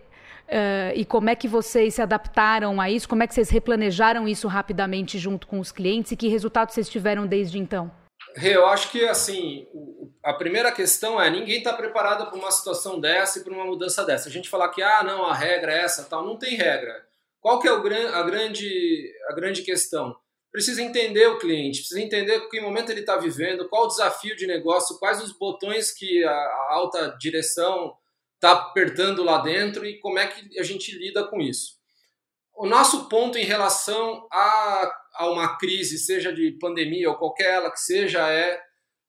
[0.48, 3.08] Uh, e como é que vocês se adaptaram a isso?
[3.08, 6.12] Como é que vocês replanejaram isso rapidamente junto com os clientes?
[6.12, 7.90] E que resultados vocês tiveram desde então?
[8.42, 9.66] Eu acho que assim,
[10.22, 14.04] a primeira questão é ninguém está preparado para uma situação dessa e para uma mudança
[14.04, 14.28] dessa.
[14.28, 17.04] A gente falar que ah não a regra é essa tal, não tem regra.
[17.40, 20.16] Qual que é o, a grande a grande questão?
[20.52, 24.46] Precisa entender o cliente, precisa entender que momento ele está vivendo, qual o desafio de
[24.46, 27.96] negócio, quais os botões que a alta direção
[28.34, 31.80] está apertando lá dentro e como é que a gente lida com isso.
[32.54, 37.70] O nosso ponto em relação a, a uma crise, seja de pandemia ou qualquer ela
[37.70, 38.60] que seja, é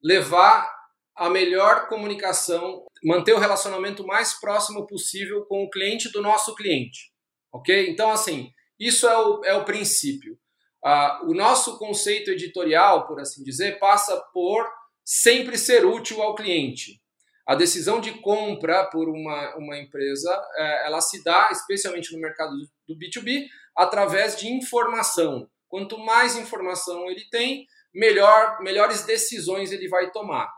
[0.02, 0.72] levar
[1.14, 7.12] a melhor comunicação, manter o relacionamento mais próximo possível com o cliente do nosso cliente.
[7.52, 7.90] Ok?
[7.90, 10.38] Então, assim, isso é o, é o princípio.
[10.84, 14.70] Uh, o nosso conceito editorial, por assim dizer, passa por
[15.04, 17.00] sempre ser útil ao cliente.
[17.46, 22.52] A decisão de compra por uma, uma empresa, é, ela se dá, especialmente no mercado
[22.88, 25.48] do B2B, através de informação.
[25.68, 30.50] Quanto mais informação ele tem, melhor, melhores decisões ele vai tomar.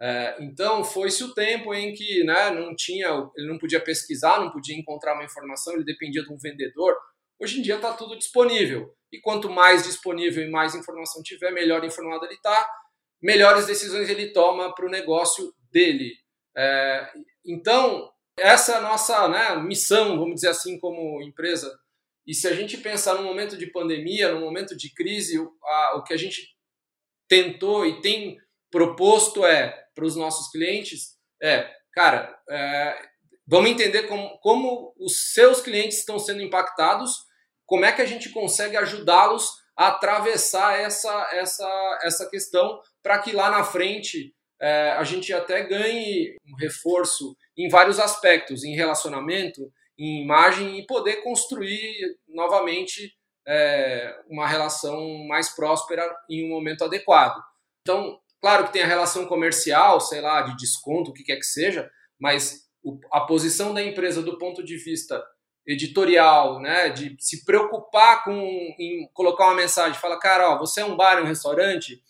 [0.00, 4.50] É, então, foi-se o tempo em que né, não tinha, ele não podia pesquisar, não
[4.50, 6.96] podia encontrar uma informação, ele dependia de um vendedor.
[7.40, 8.94] Hoje em dia está tudo disponível.
[9.12, 12.68] E quanto mais disponível e mais informação tiver, melhor informado ele está,
[13.20, 16.14] melhores decisões ele toma para o negócio dele.
[16.56, 17.12] É,
[17.44, 21.76] então, essa é a nossa né, missão, vamos dizer assim, como empresa.
[22.26, 25.96] E se a gente pensar no momento de pandemia, no momento de crise, o, a,
[25.98, 26.54] o que a gente
[27.28, 28.38] tentou e tem
[28.70, 33.08] proposto é para os nossos clientes é, cara, é,
[33.46, 37.24] vamos entender como, como os seus clientes estão sendo impactados
[37.70, 43.30] como é que a gente consegue ajudá-los a atravessar essa, essa, essa questão para que
[43.30, 49.72] lá na frente é, a gente até ganhe um reforço em vários aspectos, em relacionamento,
[49.96, 51.94] em imagem e poder construir
[52.26, 53.14] novamente
[53.46, 57.40] é, uma relação mais próspera em um momento adequado.
[57.82, 61.46] Então, claro que tem a relação comercial, sei lá, de desconto, o que quer que
[61.46, 61.88] seja,
[62.20, 62.68] mas
[63.12, 65.24] a posição da empresa do ponto de vista
[65.72, 70.84] editorial, né, de se preocupar com em colocar uma mensagem, fala, cara, ó, você é
[70.84, 72.02] um bar, um restaurante,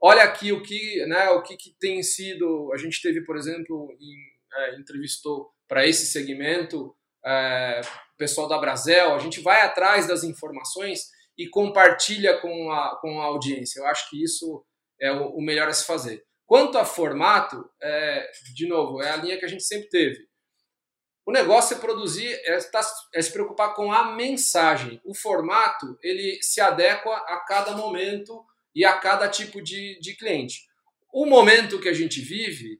[0.00, 3.96] olha aqui o que, né, o que, que tem sido, a gente teve, por exemplo,
[4.00, 4.16] em,
[4.58, 7.80] é, entrevistou para esse segmento é,
[8.18, 13.24] pessoal da Brasel, a gente vai atrás das informações e compartilha com a, com a
[13.24, 13.80] audiência.
[13.80, 14.64] Eu acho que isso
[15.00, 16.24] é o, o melhor a se fazer.
[16.46, 20.28] Quanto a formato, é, de novo, é a linha que a gente sempre teve
[21.26, 22.80] o negócio é produzir, é, tá,
[23.14, 25.00] é, se preocupar com a mensagem.
[25.04, 30.66] O formato ele se adequa a cada momento e a cada tipo de, de cliente.
[31.12, 32.78] O momento que a gente vive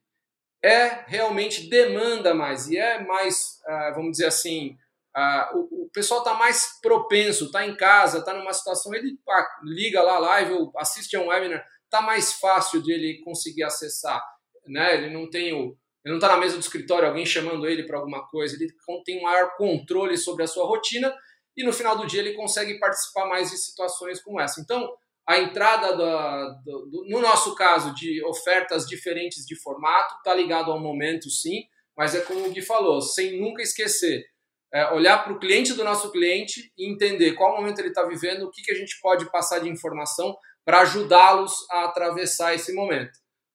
[0.62, 4.76] é realmente demanda mais e é mais, uh, vamos dizer assim,
[5.16, 9.64] uh, o, o, pessoal está mais propenso, está em casa, está numa situação, ele uh,
[9.64, 13.62] liga lá a live ou assiste a um webinar, está mais fácil de ele conseguir
[13.62, 14.22] acessar.
[14.66, 14.94] Né?
[14.94, 17.98] Ele não tem o, ele não está na mesa do escritório, alguém chamando ele para
[17.98, 18.70] alguma coisa, ele
[19.04, 21.14] tem um maior controle sobre a sua rotina
[21.56, 24.60] e no final do dia ele consegue participar mais de situações como essa.
[24.60, 24.92] Então,
[25.26, 30.70] a entrada da, do, do, no nosso caso de ofertas diferentes de formato está ligado
[30.70, 31.62] ao momento, sim,
[31.96, 34.24] mas é como o Gui falou, sem nunca esquecer,
[34.72, 38.42] é, olhar para o cliente do nosso cliente e entender qual momento ele está vivendo,
[38.42, 43.12] o que, que a gente pode passar de informação para ajudá-los a atravessar esse momento.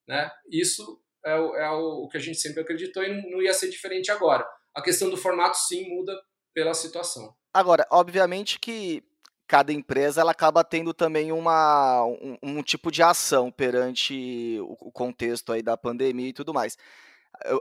[0.08, 0.32] Né?
[0.50, 4.12] Isso é o, é o que a gente sempre acreditou e não ia ser diferente
[4.12, 4.48] agora.
[4.76, 6.14] A questão do formato, sim, muda
[6.54, 7.34] pela situação.
[7.54, 9.04] Agora, obviamente que
[9.48, 15.52] cada empresa ela acaba tendo também uma, um, um tipo de ação perante o, contexto
[15.52, 16.78] aí da pandemia e tudo mais.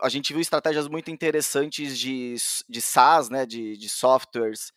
[0.03, 2.35] A gente viu estratégias muito interessantes de,
[2.69, 4.71] de SaaS, né, de, de softwares,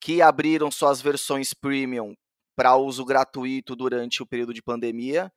[0.00, 2.14] que abriram suas versões premium
[2.54, 5.32] para uso gratuito durante o período de pandemia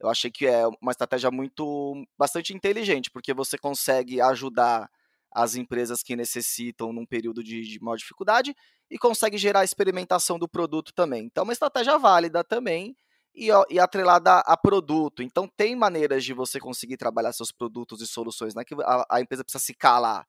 [0.00, 4.88] eu achei que é uma estratégia muito bastante inteligente, porque você consegue ajudar
[5.32, 8.54] as empresas que necessitam num período de, de maior dificuldade
[8.90, 11.24] e consegue gerar experimentação do produto também.
[11.24, 12.96] Então, é uma estratégia válida também
[13.34, 15.22] e, e atrelada a produto.
[15.22, 18.54] Então, tem maneiras de você conseguir trabalhar seus produtos e soluções.
[18.54, 20.26] Não é que a, a empresa precisa se calar.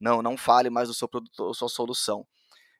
[0.00, 2.26] Não, não fale mais do seu produto ou sua solução.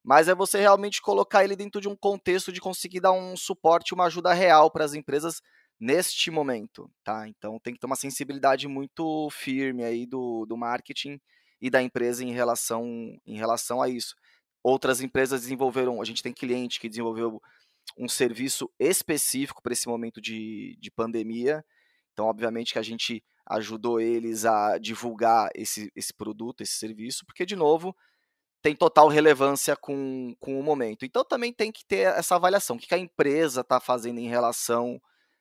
[0.03, 3.93] Mas é você realmente colocar ele dentro de um contexto de conseguir dar um suporte,
[3.93, 5.43] uma ajuda real para as empresas
[5.81, 7.29] neste momento, tá?
[7.29, 11.21] Então tem que ter uma sensibilidade muito firme aí do, do marketing
[11.61, 12.85] e da empresa em relação,
[13.27, 14.15] em relação a isso.
[14.63, 17.41] Outras empresas desenvolveram, a gente tem cliente que desenvolveu
[17.97, 21.65] um serviço específico para esse momento de, de pandemia.
[22.13, 27.47] Então, obviamente que a gente ajudou eles a divulgar esse, esse produto, esse serviço, porque,
[27.47, 27.97] de novo,
[28.61, 31.05] tem total relevância com, com o momento.
[31.05, 32.77] Então, também tem que ter essa avaliação.
[32.77, 35.01] O que a empresa está fazendo em relação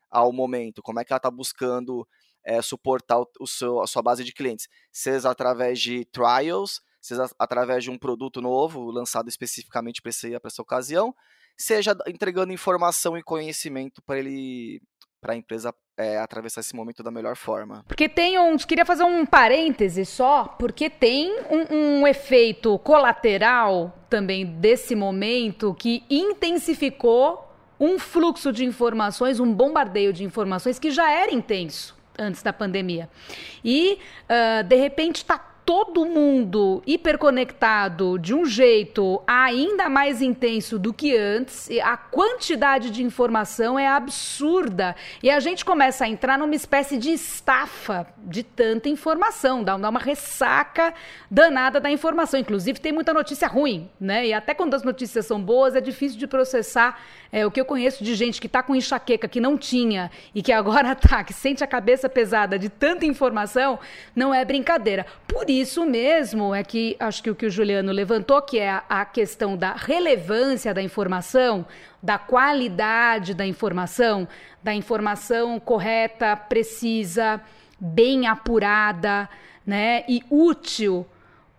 [0.10, 0.82] ao momento?
[0.82, 2.08] Como é que ela está buscando
[2.46, 4.67] é, suportar o, seu, a sua base de clientes?
[4.91, 10.12] Seja através de trials, seja através de um produto novo, lançado especificamente para
[10.43, 11.13] essa ocasião,
[11.58, 14.82] seja entregando informação e conhecimento para ele
[15.20, 17.84] para a empresa é, atravessar esse momento da melhor forma.
[17.88, 18.56] Porque tem um.
[18.58, 26.04] Queria fazer um parêntese só, porque tem um, um efeito colateral também desse momento que
[26.10, 27.46] intensificou
[27.80, 33.10] um fluxo de informações, um bombardeio de informações que já era intenso antes da pandemia.
[33.63, 35.38] E, uh, de repente, está
[35.68, 43.04] todo mundo hiperconectado de um jeito ainda mais intenso do que antes, a quantidade de
[43.04, 48.88] informação é absurda e a gente começa a entrar numa espécie de estafa de tanta
[48.88, 50.94] informação, dá uma ressaca
[51.30, 52.40] danada da informação.
[52.40, 54.28] Inclusive, tem muita notícia ruim, né?
[54.28, 56.98] E até quando as notícias são boas, é difícil de processar.
[57.32, 60.42] É, o que eu conheço de gente que está com enxaqueca que não tinha e
[60.42, 63.80] que agora tá, que sente a cabeça pesada de tanta informação,
[64.16, 65.06] não é brincadeira.
[65.28, 68.84] Por isso mesmo é que acho que o que o Juliano levantou, que é a,
[68.90, 71.66] a questão da relevância da informação,
[72.02, 74.28] da qualidade da informação,
[74.63, 77.42] da informação correta, precisa,
[77.80, 79.30] bem apurada,
[79.66, 81.06] né, e útil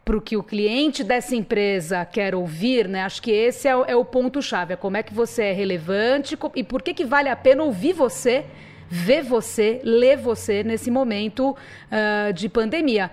[0.08, 3.02] para o que o cliente dessa empresa quer ouvir, né?
[3.02, 4.72] Acho que esse é o, é o ponto-chave.
[4.72, 7.92] É como é que você é relevante e por que, que vale a pena ouvir
[7.92, 8.46] você,
[8.88, 13.10] ver você, ler você nesse momento uh, de pandemia.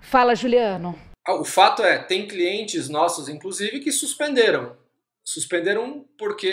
[0.00, 0.98] Fala, Juliano.
[1.24, 4.76] Ah, o fato é, tem clientes nossos, inclusive, que suspenderam.
[5.22, 6.50] Suspenderam porque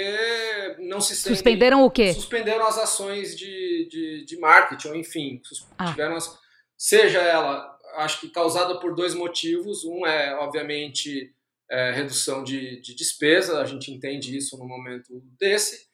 [0.78, 1.34] não se sentem...
[1.34, 2.14] Suspenderam o quê?
[2.14, 5.42] Suspenderam as ações de, de, de marketing, ou enfim,
[5.80, 5.86] ah.
[5.86, 6.40] tiveram as,
[6.78, 9.84] seja ela, acho que causada por dois motivos.
[9.84, 11.34] Um é, obviamente,
[11.70, 15.90] é, redução de, de despesa, a gente entende isso no momento desse.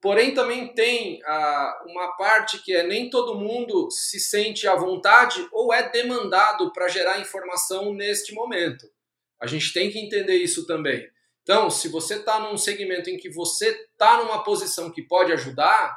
[0.00, 5.46] Porém, também tem ah, uma parte que é nem todo mundo se sente à vontade
[5.52, 8.90] ou é demandado para gerar informação neste momento.
[9.38, 11.06] A gente tem que entender isso também.
[11.42, 15.96] Então, se você está num segmento em que você está numa posição que pode ajudar,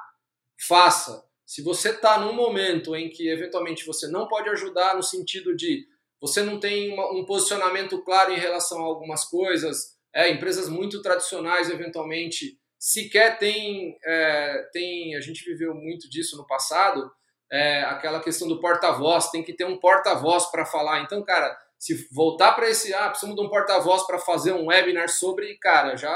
[0.68, 1.24] faça.
[1.46, 5.86] Se você está num momento em que eventualmente você não pode ajudar, no sentido de
[6.20, 11.02] você não tem uma, um posicionamento claro em relação a algumas coisas, é, empresas muito
[11.02, 17.12] tradicionais eventualmente sequer tem, é, tem, a gente viveu muito disso no passado,
[17.52, 21.02] é, aquela questão do porta-voz, tem que ter um porta-voz para falar.
[21.02, 25.10] Então, cara, se voltar para esse, ah, precisamos de um porta-voz para fazer um webinar
[25.10, 26.14] sobre, cara, já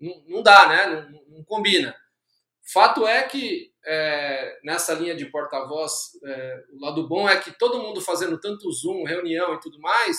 [0.00, 0.86] não, não dá, né?
[0.86, 1.94] Não, não, combina.
[2.72, 5.92] Fato é que é, nessa linha de porta-voz,
[6.24, 10.16] é, o lado bom é que todo mundo fazendo tanto Zoom, reunião e tudo mais,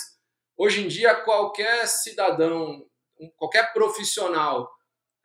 [0.58, 2.86] hoje em dia qualquer cidadão,
[3.36, 4.70] qualquer profissional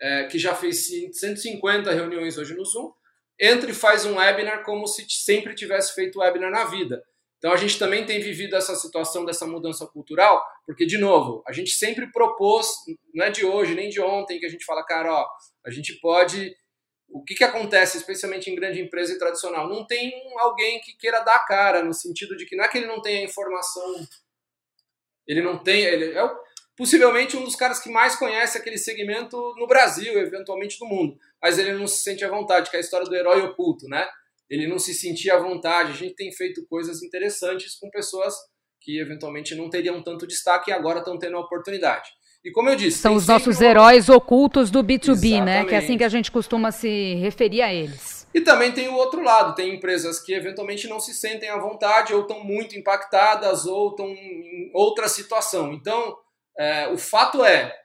[0.01, 2.91] é, que já fez 150 reuniões hoje no Zoom,
[3.39, 7.03] entra e faz um webinar como se sempre tivesse feito webinar na vida.
[7.41, 11.53] Então a gente também tem vivido essa situação dessa mudança cultural, porque, de novo, a
[11.53, 12.69] gente sempre propôs,
[13.15, 15.27] não é de hoje nem de ontem, que a gente fala, cara, ó,
[15.65, 16.55] a gente pode.
[17.13, 19.69] O que, que acontece, especialmente em grande empresa e tradicional?
[19.69, 22.79] Não tem alguém que queira dar a cara, no sentido de que não é que
[22.79, 24.07] ele não tenha informação,
[25.27, 25.83] ele não tem.
[25.83, 26.31] Ele é
[26.77, 31.19] possivelmente um dos caras que mais conhece aquele segmento no Brasil, eventualmente no mundo.
[31.43, 34.09] Mas ele não se sente à vontade, que é a história do herói oculto, né?
[34.49, 35.93] Ele não se sentia à vontade.
[35.93, 38.35] A gente tem feito coisas interessantes com pessoas
[38.81, 42.09] que eventualmente não teriam tanto destaque e agora estão tendo a oportunidade.
[42.45, 43.67] E como eu disse, são os nossos uma...
[43.67, 45.45] heróis ocultos do B2B, Exatamente.
[45.45, 45.65] né?
[45.67, 48.27] Que é assim que a gente costuma se referir a eles.
[48.33, 52.15] E também tem o outro lado, tem empresas que eventualmente não se sentem à vontade
[52.15, 55.73] ou estão muito impactadas ou estão em outra situação.
[55.73, 56.17] Então,
[56.57, 57.77] é, o fato é,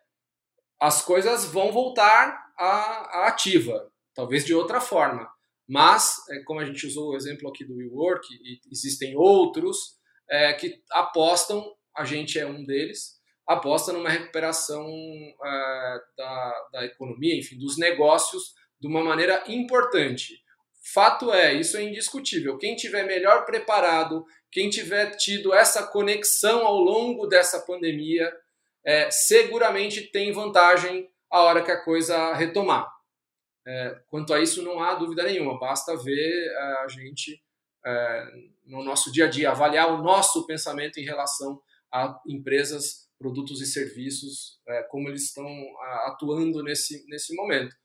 [0.80, 5.28] as coisas vão voltar à, à ativa, talvez de outra forma.
[5.68, 9.98] Mas, é, como a gente usou o exemplo aqui do WeWork, e existem outros
[10.30, 13.15] é, que apostam, a gente é um deles,
[13.48, 14.86] aposta numa recuperação
[15.44, 20.44] é, da, da economia, enfim, dos negócios de uma maneira importante.
[20.94, 22.58] Fato é, isso é indiscutível.
[22.58, 28.32] Quem tiver melhor preparado, quem tiver tido essa conexão ao longo dessa pandemia,
[28.84, 32.88] é, seguramente tem vantagem a hora que a coisa retomar.
[33.68, 35.60] É, quanto a isso, não há dúvida nenhuma.
[35.60, 37.42] Basta ver é, a gente
[37.86, 38.26] é,
[38.66, 43.66] no nosso dia a dia, avaliar o nosso pensamento em relação a empresas, produtos e
[43.66, 45.48] serviços, é, como eles estão
[46.04, 47.76] atuando nesse, nesse momento.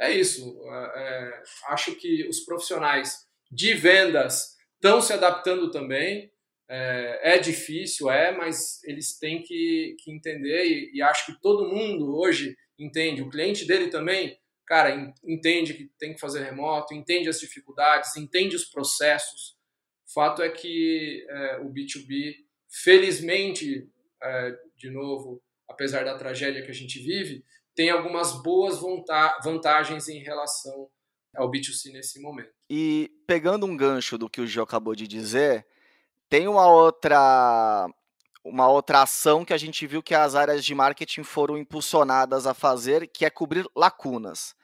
[0.00, 0.60] É isso.
[0.68, 6.32] É, acho que os profissionais de vendas estão se adaptando também.
[6.68, 11.68] É, é, difícil, é, mas eles têm que, que entender e, e, acho que todo
[11.68, 13.22] mundo hoje entende.
[13.22, 14.36] O cliente dele também,
[14.66, 19.56] cara, entende que tem que fazer remoto, entende as dificuldades, entende os processos.
[20.12, 22.34] Fato é que é, o B2B,
[22.68, 23.88] felizmente,
[24.22, 28.80] é, de novo, apesar da tragédia que a gente vive, tem algumas boas
[29.42, 30.88] vantagens em relação
[31.36, 32.50] ao B2C nesse momento.
[32.70, 35.66] E pegando um gancho do que o Gio acabou de dizer,
[36.28, 37.88] tem uma outra
[38.44, 42.54] uma outra ação que a gente viu que as áreas de marketing foram impulsionadas a
[42.54, 44.54] fazer, que é cobrir lacunas.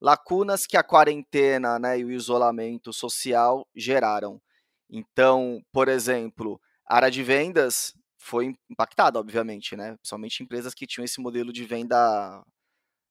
[0.00, 4.40] Lacunas que a quarentena né, e o isolamento social geraram.
[4.88, 9.96] Então, por exemplo, a área de vendas foi impactada, obviamente, né?
[9.96, 12.40] Principalmente empresas que tinham esse modelo de venda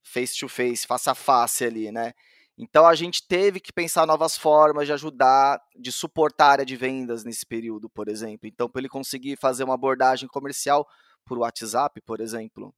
[0.01, 2.13] face to face, face a face ali, né?
[2.57, 6.77] Então a gente teve que pensar novas formas de ajudar, de suportar a área de
[6.77, 8.47] vendas nesse período, por exemplo.
[8.47, 10.87] Então, para ele conseguir fazer uma abordagem comercial
[11.25, 12.73] por WhatsApp, por exemplo,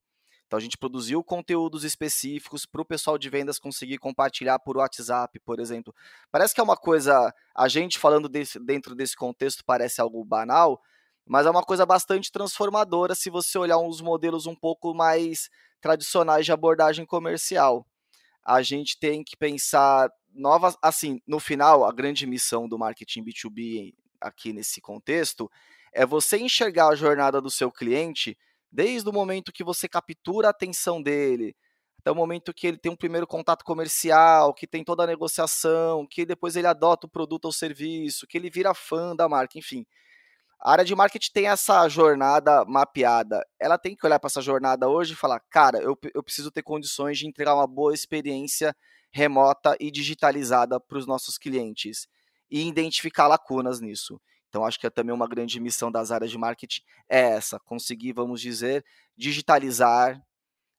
[0.46, 5.38] então a gente produziu conteúdos específicos para o pessoal de vendas conseguir compartilhar por WhatsApp,
[5.40, 5.94] por exemplo.
[6.32, 10.80] Parece que é uma coisa, a gente falando desse, dentro desse contexto parece algo banal,
[11.26, 15.48] mas é uma coisa bastante transformadora se você olhar uns modelos um pouco mais
[15.80, 17.86] tradicionais de abordagem comercial.
[18.44, 23.94] A gente tem que pensar novas, assim, no final, a grande missão do marketing B2B
[24.20, 25.50] aqui nesse contexto
[25.92, 28.36] é você enxergar a jornada do seu cliente
[28.74, 31.54] Desde o momento que você captura a atenção dele,
[32.00, 36.04] até o momento que ele tem um primeiro contato comercial, que tem toda a negociação,
[36.10, 39.86] que depois ele adota o produto ou serviço, que ele vira fã da marca, enfim.
[40.64, 43.46] A área de marketing tem essa jornada mapeada.
[43.60, 46.62] Ela tem que olhar para essa jornada hoje e falar: cara, eu, eu preciso ter
[46.62, 48.74] condições de entregar uma boa experiência
[49.12, 52.08] remota e digitalizada para os nossos clientes
[52.50, 54.18] e identificar lacunas nisso.
[54.48, 58.12] Então, acho que é também uma grande missão das áreas de marketing é essa, conseguir,
[58.12, 58.84] vamos dizer,
[59.16, 60.18] digitalizar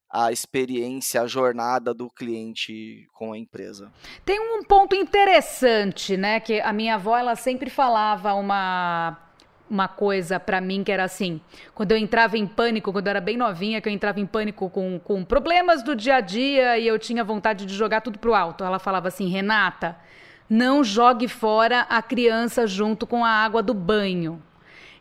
[0.10, 3.92] a experiência, a jornada do cliente com a empresa.
[4.24, 9.25] Tem um ponto interessante, né, que a minha avó ela sempre falava uma
[9.70, 11.42] uma coisa para mim que era assim,
[11.74, 14.70] quando eu entrava em pânico, quando eu era bem novinha, que eu entrava em pânico
[14.70, 18.36] com, com problemas do dia a dia e eu tinha vontade de jogar tudo pro
[18.36, 18.64] alto.
[18.64, 19.96] Ela falava assim, Renata,
[20.50, 24.42] não jogue fora a criança junto com a água do banho.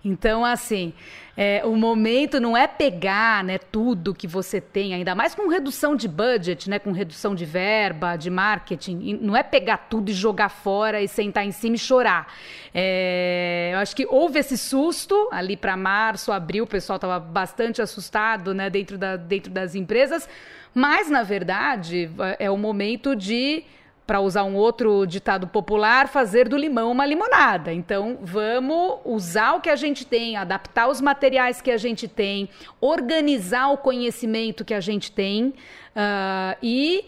[0.04, 0.92] Então, assim,
[1.36, 5.96] é, o momento não é pegar né, tudo que você tem, ainda mais com redução
[5.96, 10.50] de budget, né, com redução de verba, de marketing, não é pegar tudo e jogar
[10.50, 12.32] fora e sentar em cima e chorar.
[12.72, 17.80] É, eu acho que houve esse susto ali para março, abril, o pessoal estava bastante
[17.80, 20.28] assustado né, dentro, da, dentro das empresas,
[20.74, 23.64] mas, na verdade, é o momento de
[24.06, 27.72] para usar um outro ditado popular, fazer do limão uma limonada.
[27.72, 32.48] Então, vamos usar o que a gente tem, adaptar os materiais que a gente tem,
[32.80, 37.06] organizar o conhecimento que a gente tem uh, e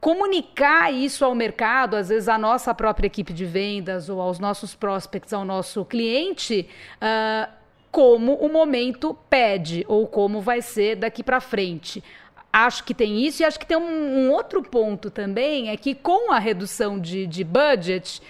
[0.00, 4.74] comunicar isso ao mercado, às vezes à nossa própria equipe de vendas ou aos nossos
[4.74, 6.68] prospects, ao nosso cliente.
[6.96, 7.56] Uh,
[7.90, 12.04] como o momento pede ou como vai ser daqui para frente
[12.64, 15.94] acho que tem isso, e acho que tem um, um outro ponto também, é que
[15.94, 18.22] com a redução de, de budget,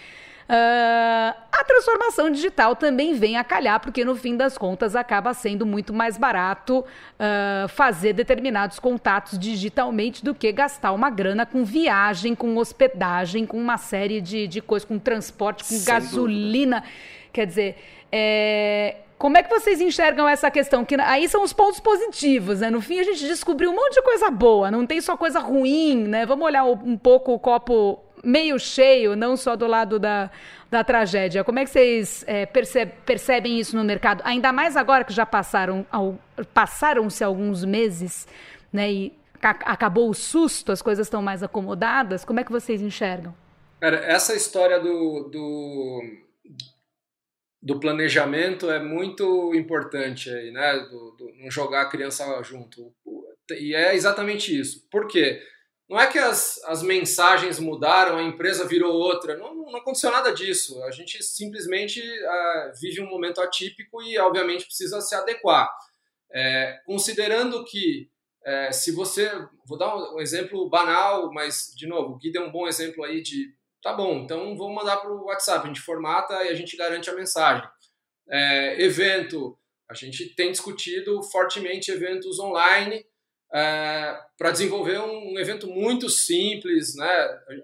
[0.49, 5.67] Uh, a transformação digital também vem a calhar, porque no fim das contas acaba sendo
[5.67, 12.33] muito mais barato uh, fazer determinados contatos digitalmente do que gastar uma grana com viagem,
[12.33, 16.77] com hospedagem, com uma série de, de coisas, com transporte, com Sem gasolina.
[16.79, 16.97] Dúvida.
[17.33, 17.77] Quer dizer,
[18.13, 20.85] é, como é que vocês enxergam essa questão?
[20.85, 22.71] Que aí são os pontos positivos, né?
[22.71, 26.05] No fim a gente descobriu um monte de coisa boa, não tem só coisa ruim,
[26.05, 26.27] né?
[26.27, 30.31] Vamos olhar um pouco o copo meio cheio, não só do lado da,
[30.71, 31.43] da tragédia.
[31.45, 34.21] Como é que vocês é, percebe, percebem isso no mercado?
[34.25, 35.87] Ainda mais agora que já passaram
[36.53, 38.29] passaram-se alguns meses,
[38.71, 38.91] né?
[38.91, 42.25] E acabou o susto, as coisas estão mais acomodadas.
[42.25, 43.35] Como é que vocês enxergam?
[43.81, 46.03] Cara, essa história do, do
[47.67, 50.79] do planejamento é muito importante aí, né?
[50.91, 52.95] Do, do, não jogar a criança junto.
[53.51, 54.89] E é exatamente isso.
[54.91, 55.41] Por quê?
[55.89, 60.33] não é que as, as mensagens mudaram, a empresa virou outra, não, não aconteceu nada
[60.33, 60.83] disso.
[60.83, 65.71] A gente simplesmente uh, vive um momento atípico e, obviamente, precisa se adequar.
[66.33, 68.11] É, considerando que,
[68.45, 69.31] é, se você.
[69.65, 73.05] Vou dar um, um, exemplo banal, mas, de novo, o Gui deu um bom exemplo
[73.05, 73.55] aí de.
[73.83, 77.09] Tá bom, então vamos mandar para o WhatsApp, a gente formata e a gente garante
[77.09, 77.69] a mensagem.
[78.29, 79.57] É, evento,
[79.89, 83.05] a gente tem discutido fortemente eventos online
[83.55, 86.95] é, para desenvolver um, um, evento muito simples.
[86.97, 87.09] Né?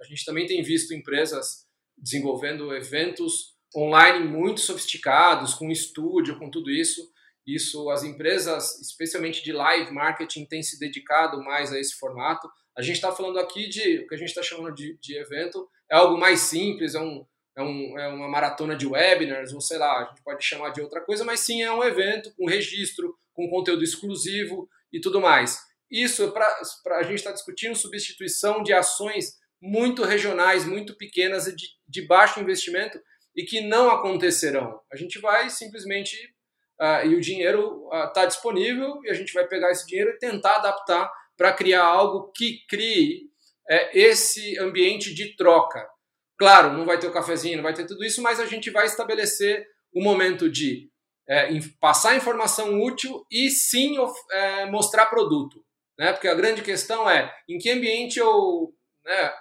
[0.00, 6.70] A gente também tem visto empresas desenvolvendo eventos online muito sofisticados, com estúdio, com tudo
[6.70, 7.10] isso.
[7.44, 12.48] Isso, as empresas, especialmente de live marketing, têm se dedicado mais a esse formato.
[12.76, 15.68] A gente está falando aqui de o que a gente está chamando de, de evento,
[15.92, 19.76] é algo mais simples, é um, é, um, é, uma maratona de webinars, ou sei
[19.76, 23.14] lá, a gente pode chamar de outra coisa, mas sim é um evento com registro,
[23.34, 25.60] com conteúdo exclusivo e tudo mais.
[25.90, 31.46] Isso é para a gente estar tá discutindo substituição de ações muito regionais, muito pequenas
[31.46, 32.98] e de, de baixo investimento
[33.36, 34.80] e que não acontecerão.
[34.90, 36.16] A gente vai simplesmente
[36.80, 40.18] uh, e o dinheiro está uh, disponível e a gente vai pegar esse dinheiro e
[40.18, 43.31] tentar adaptar para criar algo que crie
[43.68, 45.86] é, esse ambiente de troca.
[46.38, 48.86] Claro, não vai ter o cafezinho, não vai ter tudo isso, mas a gente vai
[48.86, 50.90] estabelecer o momento de
[51.28, 51.48] é,
[51.80, 53.96] passar informação útil e sim
[54.30, 55.62] é, mostrar produto
[55.98, 56.12] né?
[56.12, 59.32] Porque a grande questão é em que ambiente eu, né,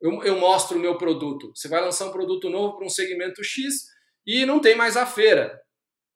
[0.00, 1.50] eu, eu mostro o meu produto.
[1.54, 3.86] Você vai lançar um produto novo para um segmento X
[4.26, 5.60] e não tem mais a feira.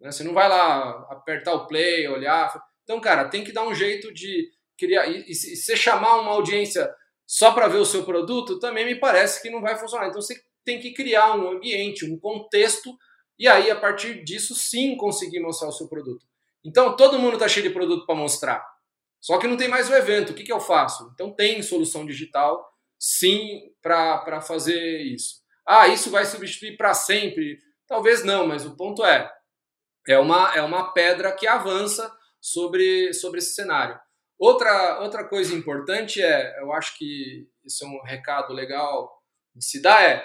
[0.01, 0.11] Né?
[0.11, 2.53] Você não vai lá apertar o play, olhar.
[2.83, 5.07] Então, cara, tem que dar um jeito de criar.
[5.07, 6.93] E, e se chamar uma audiência
[7.27, 10.09] só para ver o seu produto, também me parece que não vai funcionar.
[10.09, 12.97] Então, você tem que criar um ambiente, um contexto,
[13.39, 16.25] e aí, a partir disso, sim conseguir mostrar o seu produto.
[16.65, 18.65] Então, todo mundo está cheio de produto para mostrar.
[19.25, 20.31] Só que não tem mais o evento.
[20.31, 21.11] O que, que eu faço?
[21.15, 22.63] Então tem solução digital,
[22.99, 25.37] sim, para fazer isso.
[25.67, 27.59] Ah, isso vai substituir para sempre?
[27.89, 29.33] Talvez não, mas o ponto é,
[30.07, 33.99] é uma, é uma pedra que avança sobre, sobre esse cenário.
[34.45, 39.11] Outra, outra coisa importante é, eu acho que isso é um recado legal
[39.57, 40.23] de se dar, é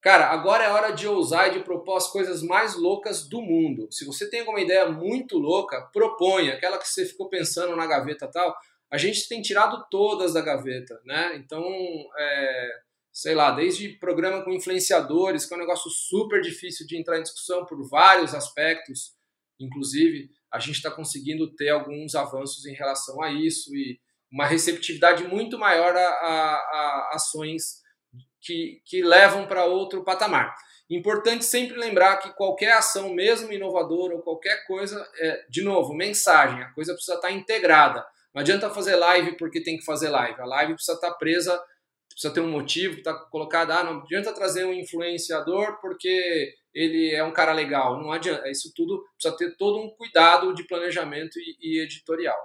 [0.00, 3.88] Cara, agora é hora de ousar e de propor as coisas mais loucas do mundo.
[3.90, 6.54] Se você tem alguma ideia muito louca, proponha.
[6.54, 8.56] Aquela que você ficou pensando na gaveta tal,
[8.92, 11.34] a gente tem tirado todas da gaveta, né?
[11.34, 11.64] Então,
[12.16, 12.70] é,
[13.12, 17.24] sei lá, desde programa com influenciadores, que é um negócio super difícil de entrar em
[17.24, 19.16] discussão por vários aspectos,
[19.58, 23.98] inclusive, a gente está conseguindo ter alguns avanços em relação a isso e
[24.30, 27.82] uma receptividade muito maior a, a, a ações
[28.40, 30.54] que, que levam para outro patamar.
[30.90, 36.62] Importante sempre lembrar que qualquer ação, mesmo inovadora ou qualquer coisa, é, de novo, mensagem,
[36.62, 38.06] a coisa precisa estar integrada.
[38.34, 40.40] Não adianta fazer live porque tem que fazer live.
[40.40, 41.62] A live precisa estar presa,
[42.18, 43.76] precisa ter um motivo, está colocada.
[43.76, 47.96] Ah, não adianta trazer um influenciador porque ele é um cara legal.
[48.02, 48.50] Não adianta.
[48.50, 52.36] Isso tudo precisa ter todo um cuidado de planejamento e, e editorial.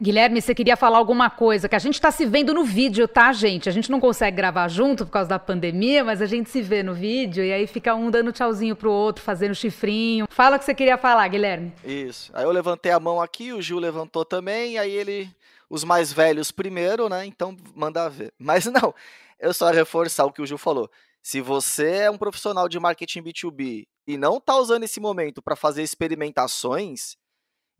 [0.00, 1.68] Guilherme, você queria falar alguma coisa?
[1.68, 3.68] Que a gente está se vendo no vídeo, tá, gente?
[3.68, 6.82] A gente não consegue gravar junto por causa da pandemia, mas a gente se vê
[6.82, 10.26] no vídeo e aí fica um dando tchauzinho pro outro, fazendo chifrinho.
[10.28, 11.72] Fala o que você queria falar, Guilherme.
[11.84, 12.32] Isso.
[12.34, 15.30] Aí eu levantei a mão aqui, o Gil levantou também, aí ele.
[15.72, 17.24] Os mais velhos primeiro, né?
[17.24, 18.30] Então manda ver.
[18.38, 18.94] Mas não,
[19.40, 20.90] eu só reforçar o que o Gil falou.
[21.22, 25.56] Se você é um profissional de marketing B2B e não está usando esse momento para
[25.56, 27.16] fazer experimentações,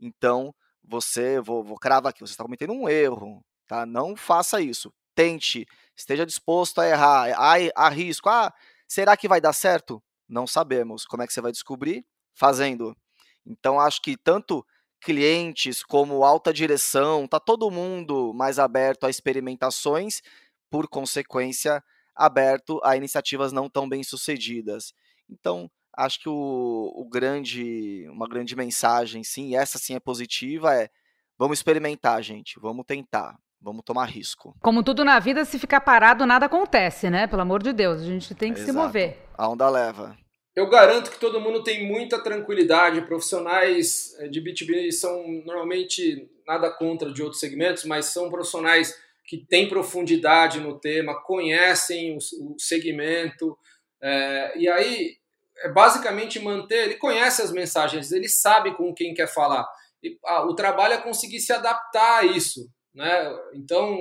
[0.01, 3.85] então você, vou, vou cravar aqui, você está cometendo um erro, tá?
[3.85, 4.91] Não faça isso.
[5.15, 8.27] Tente, esteja disposto a errar, há, há risco.
[8.31, 8.55] Ah,
[8.89, 10.03] será que vai dar certo?
[10.27, 11.05] Não sabemos.
[11.05, 12.07] Como é que você vai descobrir?
[12.35, 12.97] Fazendo.
[13.45, 14.65] Então, acho que tanto
[15.03, 20.23] clientes como alta direção, tá todo mundo mais aberto a experimentações,
[20.71, 21.83] por consequência,
[22.15, 24.95] aberto a iniciativas não tão bem sucedidas.
[25.29, 30.89] Então, acho que o, o grande, uma grande mensagem, sim, essa sim é positiva, é
[31.37, 34.55] vamos experimentar, gente, vamos tentar, vamos tomar risco.
[34.61, 37.27] Como tudo na vida, se ficar parado, nada acontece, né?
[37.27, 38.73] Pelo amor de Deus, a gente tem que Exato.
[38.73, 39.29] se mover.
[39.37, 40.17] A onda leva.
[40.55, 43.07] Eu garanto que todo mundo tem muita tranquilidade.
[43.07, 48.95] Profissionais eh, de B2B são normalmente nada contra de outros segmentos, mas são profissionais
[49.25, 53.57] que têm profundidade no tema, conhecem o, segmento.
[54.03, 55.17] É, e aí
[55.59, 56.85] é basicamente manter.
[56.85, 59.67] Ele conhece as mensagens, ele sabe com quem quer falar.
[60.03, 62.69] E, ah, o trabalho é conseguir se adaptar a isso.
[62.95, 63.39] Né?
[63.55, 63.97] Então,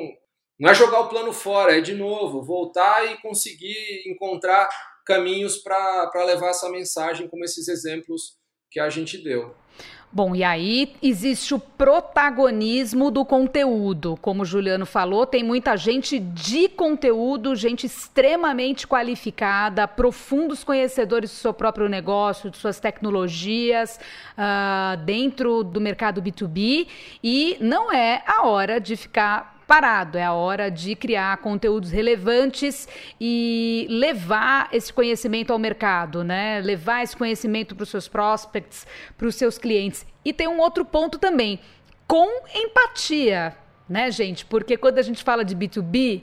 [0.59, 4.67] não é jogar o plano fora, é de novo voltar e conseguir encontrar
[5.05, 8.37] caminhos para levar essa mensagem, como esses exemplos
[8.69, 9.53] que a gente deu.
[10.13, 14.17] Bom, e aí existe o protagonismo do conteúdo.
[14.21, 21.37] Como o Juliano falou, tem muita gente de conteúdo, gente extremamente qualificada, profundos conhecedores do
[21.37, 24.01] seu próprio negócio, de suas tecnologias,
[24.33, 26.87] uh, dentro do mercado B2B.
[27.23, 32.89] E não é a hora de ficar parado, é a hora de criar conteúdos relevantes
[33.21, 36.59] e levar esse conhecimento ao mercado, né?
[36.59, 38.85] Levar esse conhecimento para os seus prospects,
[39.17, 40.05] para os seus clientes.
[40.25, 41.57] E tem um outro ponto também,
[42.05, 43.55] com empatia,
[43.87, 44.45] né, gente?
[44.45, 46.21] Porque quando a gente fala de B2B,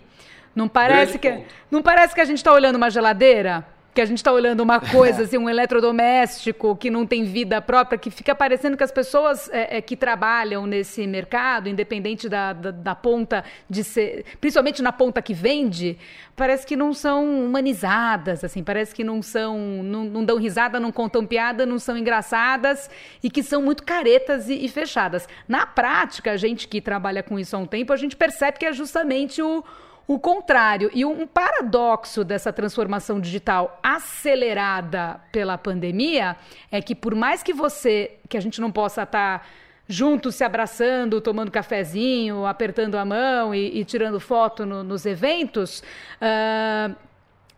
[0.54, 3.66] não parece que não parece que a gente está olhando uma geladeira?
[3.98, 7.98] Que a gente está olhando uma coisa, assim, um eletrodoméstico que não tem vida própria,
[7.98, 12.70] que fica parecendo que as pessoas é, é, que trabalham nesse mercado, independente da, da,
[12.70, 15.98] da, ponta de ser, principalmente na ponta que vende,
[16.36, 20.92] parece que não são humanizadas, assim, parece que não são, não, não dão risada, não
[20.92, 22.88] contam piada, não são engraçadas
[23.20, 25.28] e que são muito caretas e, e fechadas.
[25.48, 28.64] Na prática, a gente que trabalha com isso há um tempo, a gente percebe que
[28.64, 29.64] é justamente o
[30.08, 30.90] o contrário.
[30.94, 36.34] E um paradoxo dessa transformação digital acelerada pela pandemia
[36.72, 39.46] é que por mais que você, que a gente não possa estar
[39.86, 45.82] juntos se abraçando, tomando cafezinho, apertando a mão e, e tirando foto no, nos eventos,
[46.20, 46.96] uh,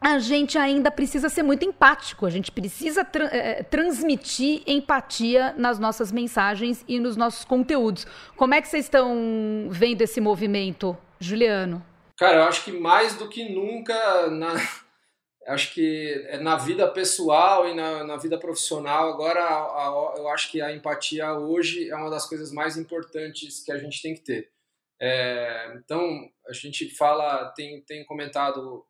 [0.00, 5.78] a gente ainda precisa ser muito empático, a gente precisa tra eh, transmitir empatia nas
[5.78, 8.06] nossas mensagens e nos nossos conteúdos.
[8.34, 11.89] Como é que vocês estão vendo esse movimento, Juliano?
[12.20, 14.52] Cara, eu acho que mais do que nunca, na,
[15.48, 20.28] acho que é na vida pessoal e na, na vida profissional, agora a, a, eu
[20.28, 24.12] acho que a empatia hoje é uma das coisas mais importantes que a gente tem
[24.12, 24.52] que ter.
[25.00, 28.84] É, então, a gente fala, tem, tem comentado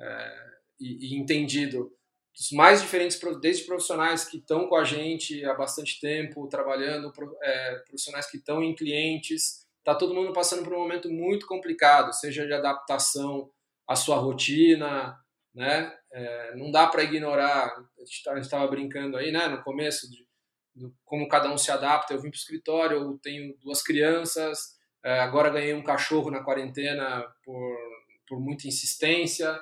[0.00, 0.36] é,
[0.80, 1.96] e, e, entendido
[2.36, 7.76] os mais diferentes, desde profissionais que estão com a gente há bastante tempo, trabalhando, é,
[7.86, 12.44] profissionais que estão em clientes, está todo mundo passando por um momento muito complicado, seja
[12.44, 13.48] de adaptação
[13.86, 15.16] à sua rotina,
[15.54, 15.96] né?
[16.12, 17.68] É, não dá para ignorar.
[17.68, 19.46] A gente tá, estava brincando aí, né?
[19.46, 20.26] No começo de,
[20.74, 22.12] de, como cada um se adapta.
[22.12, 26.42] Eu vim para o escritório, eu tenho duas crianças, é, agora ganhei um cachorro na
[26.42, 27.78] quarentena por,
[28.26, 29.56] por muita insistência.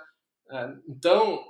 [0.50, 1.44] É, então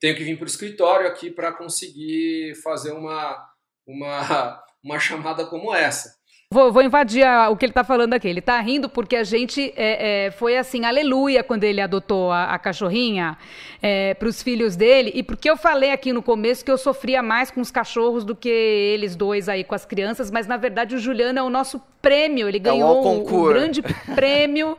[0.00, 3.52] tenho que vir para o escritório aqui para conseguir fazer uma,
[3.86, 6.19] uma, uma chamada como essa.
[6.52, 8.26] Vou, vou invadir o que ele está falando aqui.
[8.26, 12.46] Ele está rindo porque a gente é, é, foi assim, aleluia, quando ele adotou a,
[12.46, 13.38] a cachorrinha
[13.80, 15.12] é, para os filhos dele.
[15.14, 18.34] E porque eu falei aqui no começo que eu sofria mais com os cachorros do
[18.34, 21.80] que eles dois aí com as crianças, mas na verdade o Juliano é o nosso
[22.02, 22.48] prêmio.
[22.48, 23.80] Ele é ganhou o, o grande
[24.12, 24.76] prêmio.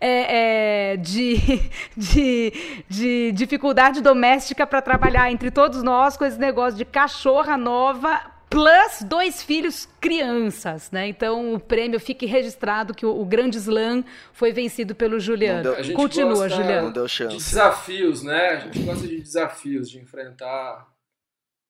[0.00, 1.36] É, é, de,
[1.96, 2.52] de,
[2.88, 9.02] de, dificuldade doméstica para trabalhar entre todos nós com esse negócio de cachorra nova plus
[9.02, 11.08] dois filhos crianças, né?
[11.08, 15.74] Então o prêmio fique registrado que o, o grande slam foi vencido pelo Juliano.
[15.74, 16.86] Deu, Continua, Juliano.
[16.86, 17.36] Não deu chance.
[17.36, 18.48] De desafios, né?
[18.48, 20.88] A gente gosta de desafios, de enfrentar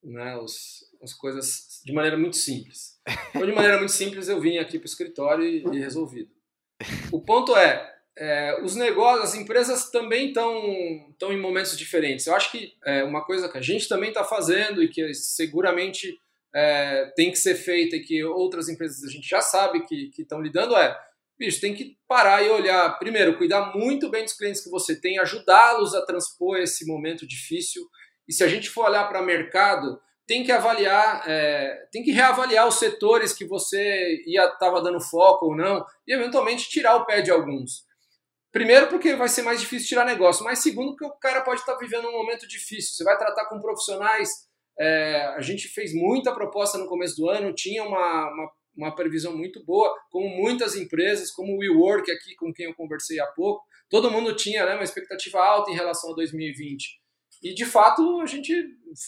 [0.03, 2.99] né, os, as coisas de maneira muito simples.
[3.31, 6.31] Então, de maneira muito simples, eu vim aqui para o escritório e, e, resolvido.
[7.11, 12.27] O ponto é, é, os negócios, as empresas também estão em momentos diferentes.
[12.27, 16.21] Eu acho que é uma coisa que a gente também está fazendo e que seguramente
[16.55, 20.41] é, tem que ser feita e que outras empresas a gente já sabe que estão
[20.41, 20.97] lidando é,
[21.39, 25.19] bicho, tem que parar e olhar, primeiro, cuidar muito bem dos clientes que você tem,
[25.19, 27.87] ajudá-los a transpor esse momento difícil.
[28.27, 32.67] E se a gente for olhar para mercado, tem que avaliar, é, tem que reavaliar
[32.67, 37.23] os setores que você ia estava dando foco ou não, e eventualmente tirar o pé
[37.23, 37.87] de alguns.
[38.51, 41.75] Primeiro, porque vai ser mais difícil tirar negócio, mas segundo, porque o cara pode estar
[41.75, 42.95] tá vivendo um momento difícil.
[42.95, 44.29] Você vai tratar com profissionais
[44.79, 49.37] é, a gente fez muita proposta no começo do ano, tinha uma, uma, uma, previsão
[49.37, 53.65] muito boa, como muitas empresas, como o WeWork aqui, com quem eu conversei há pouco,
[53.91, 57.01] todo mundo tinha né, uma expectativa alta em relação a 2020.
[57.43, 58.53] E, de fato, a gente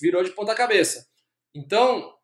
[0.01, 1.07] virou de ponta cabeça.
[1.55, 2.15] Então,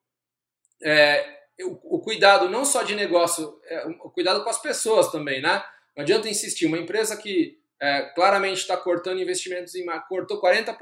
[0.82, 5.40] é, o, o, cuidado não só de negócio, é, o cuidado com as pessoas também,
[5.40, 5.64] né?
[5.96, 6.66] Não adianta insistir.
[6.66, 10.76] Uma empresa que é, claramente está cortando investimentos, em, cortou 40%,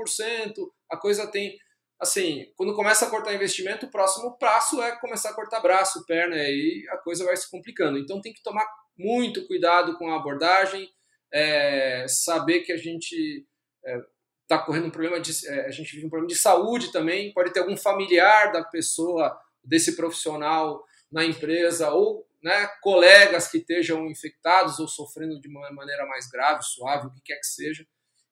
[0.90, 1.58] a coisa tem
[2.04, 6.36] assim, quando começa a cortar investimento, o próximo passo é começar a cortar braço, perna,
[6.36, 7.98] e aí a coisa vai se complicando.
[7.98, 10.88] Então tem que tomar muito cuidado com a abordagem,
[11.32, 13.46] é, saber que a gente
[14.42, 15.32] está é, correndo um problema de.
[15.48, 19.36] É, a gente vive um problema de saúde também, pode ter algum familiar da pessoa,
[19.62, 26.06] desse profissional na empresa, ou né, colegas que estejam infectados ou sofrendo de uma maneira
[26.06, 27.86] mais grave, suave, o que quer que seja.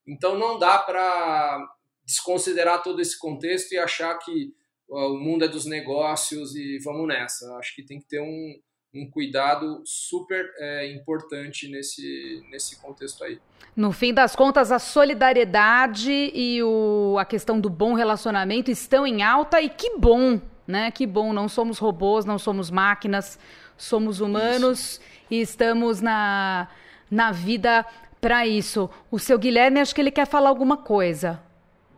[0.07, 1.67] Então não dá para
[2.05, 4.55] desconsiderar todo esse contexto e achar que
[4.89, 7.57] o mundo é dos negócios e vamos nessa.
[7.57, 8.61] Acho que tem que ter um,
[8.95, 13.39] um cuidado super é, importante nesse, nesse contexto aí.
[13.75, 19.23] No fim das contas, a solidariedade e o, a questão do bom relacionamento estão em
[19.23, 20.91] alta e que bom, né?
[20.91, 23.39] Que bom, não somos robôs, não somos máquinas,
[23.79, 25.01] somos humanos isso.
[25.31, 26.69] e estamos na,
[27.11, 27.87] na vida
[28.21, 28.91] para isso.
[29.11, 31.43] O seu Guilherme, acho que ele quer falar alguma coisa.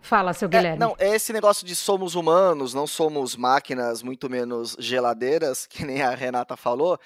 [0.04, 0.76] Fala, seu é, Guilherme.
[0.76, 5.84] É, não, é esse negócio de somos humanos, não somos máquinas, muito menos geladeiras, que
[5.84, 6.98] nem a Renata falou.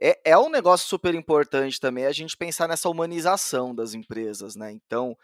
[0.00, 4.72] É, é um negócio super importante também a gente pensar nessa humanização das empresas, né?
[4.72, 5.14] Então,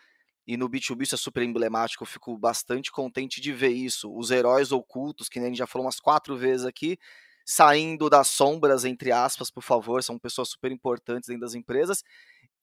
[0.46, 4.14] e no B2B isso é super emblemático, eu fico bastante contente de ver isso.
[4.14, 6.98] Os heróis ocultos, que nem a gente já falou umas quatro vezes aqui,
[7.44, 12.02] saindo das sombras, entre aspas, por favor, são pessoas super importantes dentro das empresas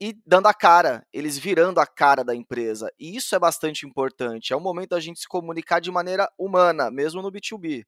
[0.02, 2.92] e dando a cara, eles virando a cara da empresa.
[3.00, 4.52] E isso é bastante importante.
[4.52, 7.86] É o momento da gente se comunicar de maneira humana, mesmo no B2B.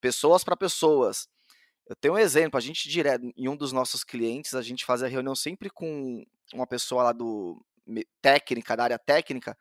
[0.00, 1.28] Pessoas para pessoas.
[1.86, 5.08] Eu tenho um exemplo, a gente direto, em um dos nossos clientes, a gente fazia
[5.08, 6.24] reunião sempre com
[6.54, 7.62] uma pessoa lá do
[8.22, 9.54] técnica, da área técnica.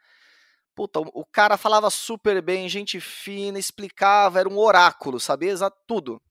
[0.73, 5.53] Puta, o cara falava super bem, gente fina, explicava, era um oráculo, sabia
[5.85, 6.21] tudo.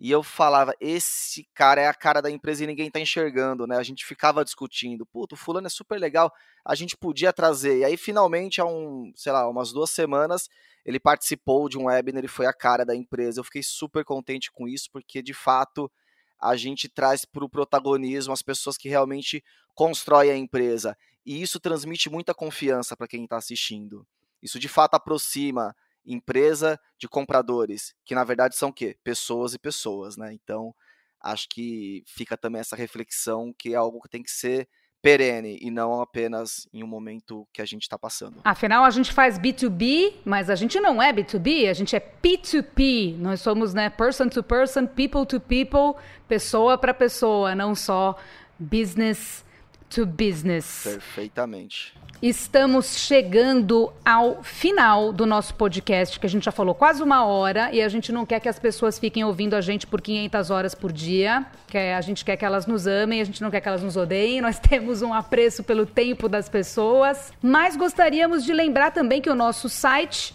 [0.00, 3.76] E eu falava, esse cara é a cara da empresa e ninguém tá enxergando, né?
[3.76, 6.32] A gente ficava discutindo, puto, o fulano é super legal,
[6.64, 7.80] a gente podia trazer.
[7.80, 10.48] E aí, finalmente, há um, sei lá, umas duas semanas,
[10.86, 13.40] ele participou de um webinar e foi a cara da empresa.
[13.40, 15.90] Eu fiquei super contente com isso, porque de fato
[16.40, 19.44] a gente traz para o protagonismo as pessoas que realmente
[19.74, 20.96] constroem a empresa.
[21.26, 24.06] E isso transmite muita confiança para quem está assistindo.
[24.42, 28.96] Isso de fato aproxima empresa de compradores, que na verdade são o quê?
[29.04, 30.32] Pessoas e pessoas, né?
[30.32, 30.74] Então,
[31.20, 34.68] acho que fica também essa reflexão que é algo que tem que ser
[35.02, 38.40] perene e não apenas em um momento que a gente está passando.
[38.44, 43.16] Afinal, a gente faz B2B, mas a gente não é B2B, a gente é P2P.
[43.16, 45.98] Nós somos, né, person to person, people to people,
[46.28, 48.14] pessoa para pessoa, não só
[48.58, 49.44] business
[49.90, 50.82] to business.
[50.84, 51.92] Perfeitamente.
[52.22, 57.70] Estamos chegando ao final do nosso podcast, que a gente já falou quase uma hora
[57.72, 60.74] e a gente não quer que as pessoas fiquem ouvindo a gente por 500 horas
[60.74, 61.46] por dia.
[61.66, 63.96] Que a gente quer que elas nos amem, a gente não quer que elas nos
[63.96, 64.40] odeiem.
[64.40, 69.34] Nós temos um apreço pelo tempo das pessoas, mas gostaríamos de lembrar também que o
[69.34, 70.34] nosso site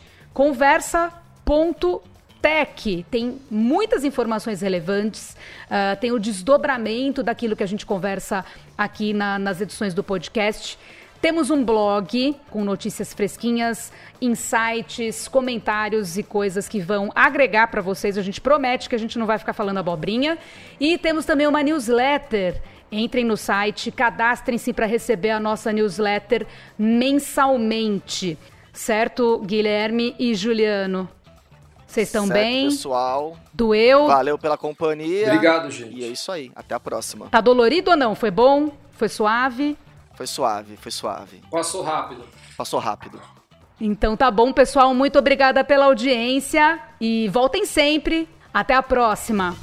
[3.10, 5.36] tem muitas informações relevantes,
[5.66, 8.46] uh, tem o desdobramento daquilo que a gente conversa
[8.78, 10.78] aqui na, nas edições do podcast.
[11.20, 13.92] Temos um blog com notícias fresquinhas,
[14.22, 18.16] insights, comentários e coisas que vão agregar para vocês.
[18.16, 20.38] A gente promete que a gente não vai ficar falando abobrinha.
[20.80, 22.62] E temos também uma newsletter.
[22.92, 26.46] Entrem no site, cadastrem-se para receber a nossa newsletter
[26.78, 28.38] mensalmente.
[28.72, 31.10] Certo, Guilherme e Juliano?
[31.96, 32.66] Vocês estão bem?
[32.66, 33.38] pessoal.
[33.54, 34.08] Doeu?
[34.08, 35.28] Valeu pela companhia.
[35.28, 35.96] Obrigado, gente.
[35.96, 36.52] E é isso aí.
[36.54, 37.28] Até a próxima.
[37.28, 38.14] Tá dolorido ou não?
[38.14, 38.70] Foi bom?
[38.92, 39.78] Foi suave?
[40.14, 41.42] Foi suave, foi suave.
[41.50, 42.26] Passou rápido.
[42.58, 43.22] Passou rápido.
[43.80, 44.94] Então tá bom, pessoal.
[44.94, 48.28] Muito obrigada pela audiência e voltem sempre.
[48.54, 49.56] Até a próxima.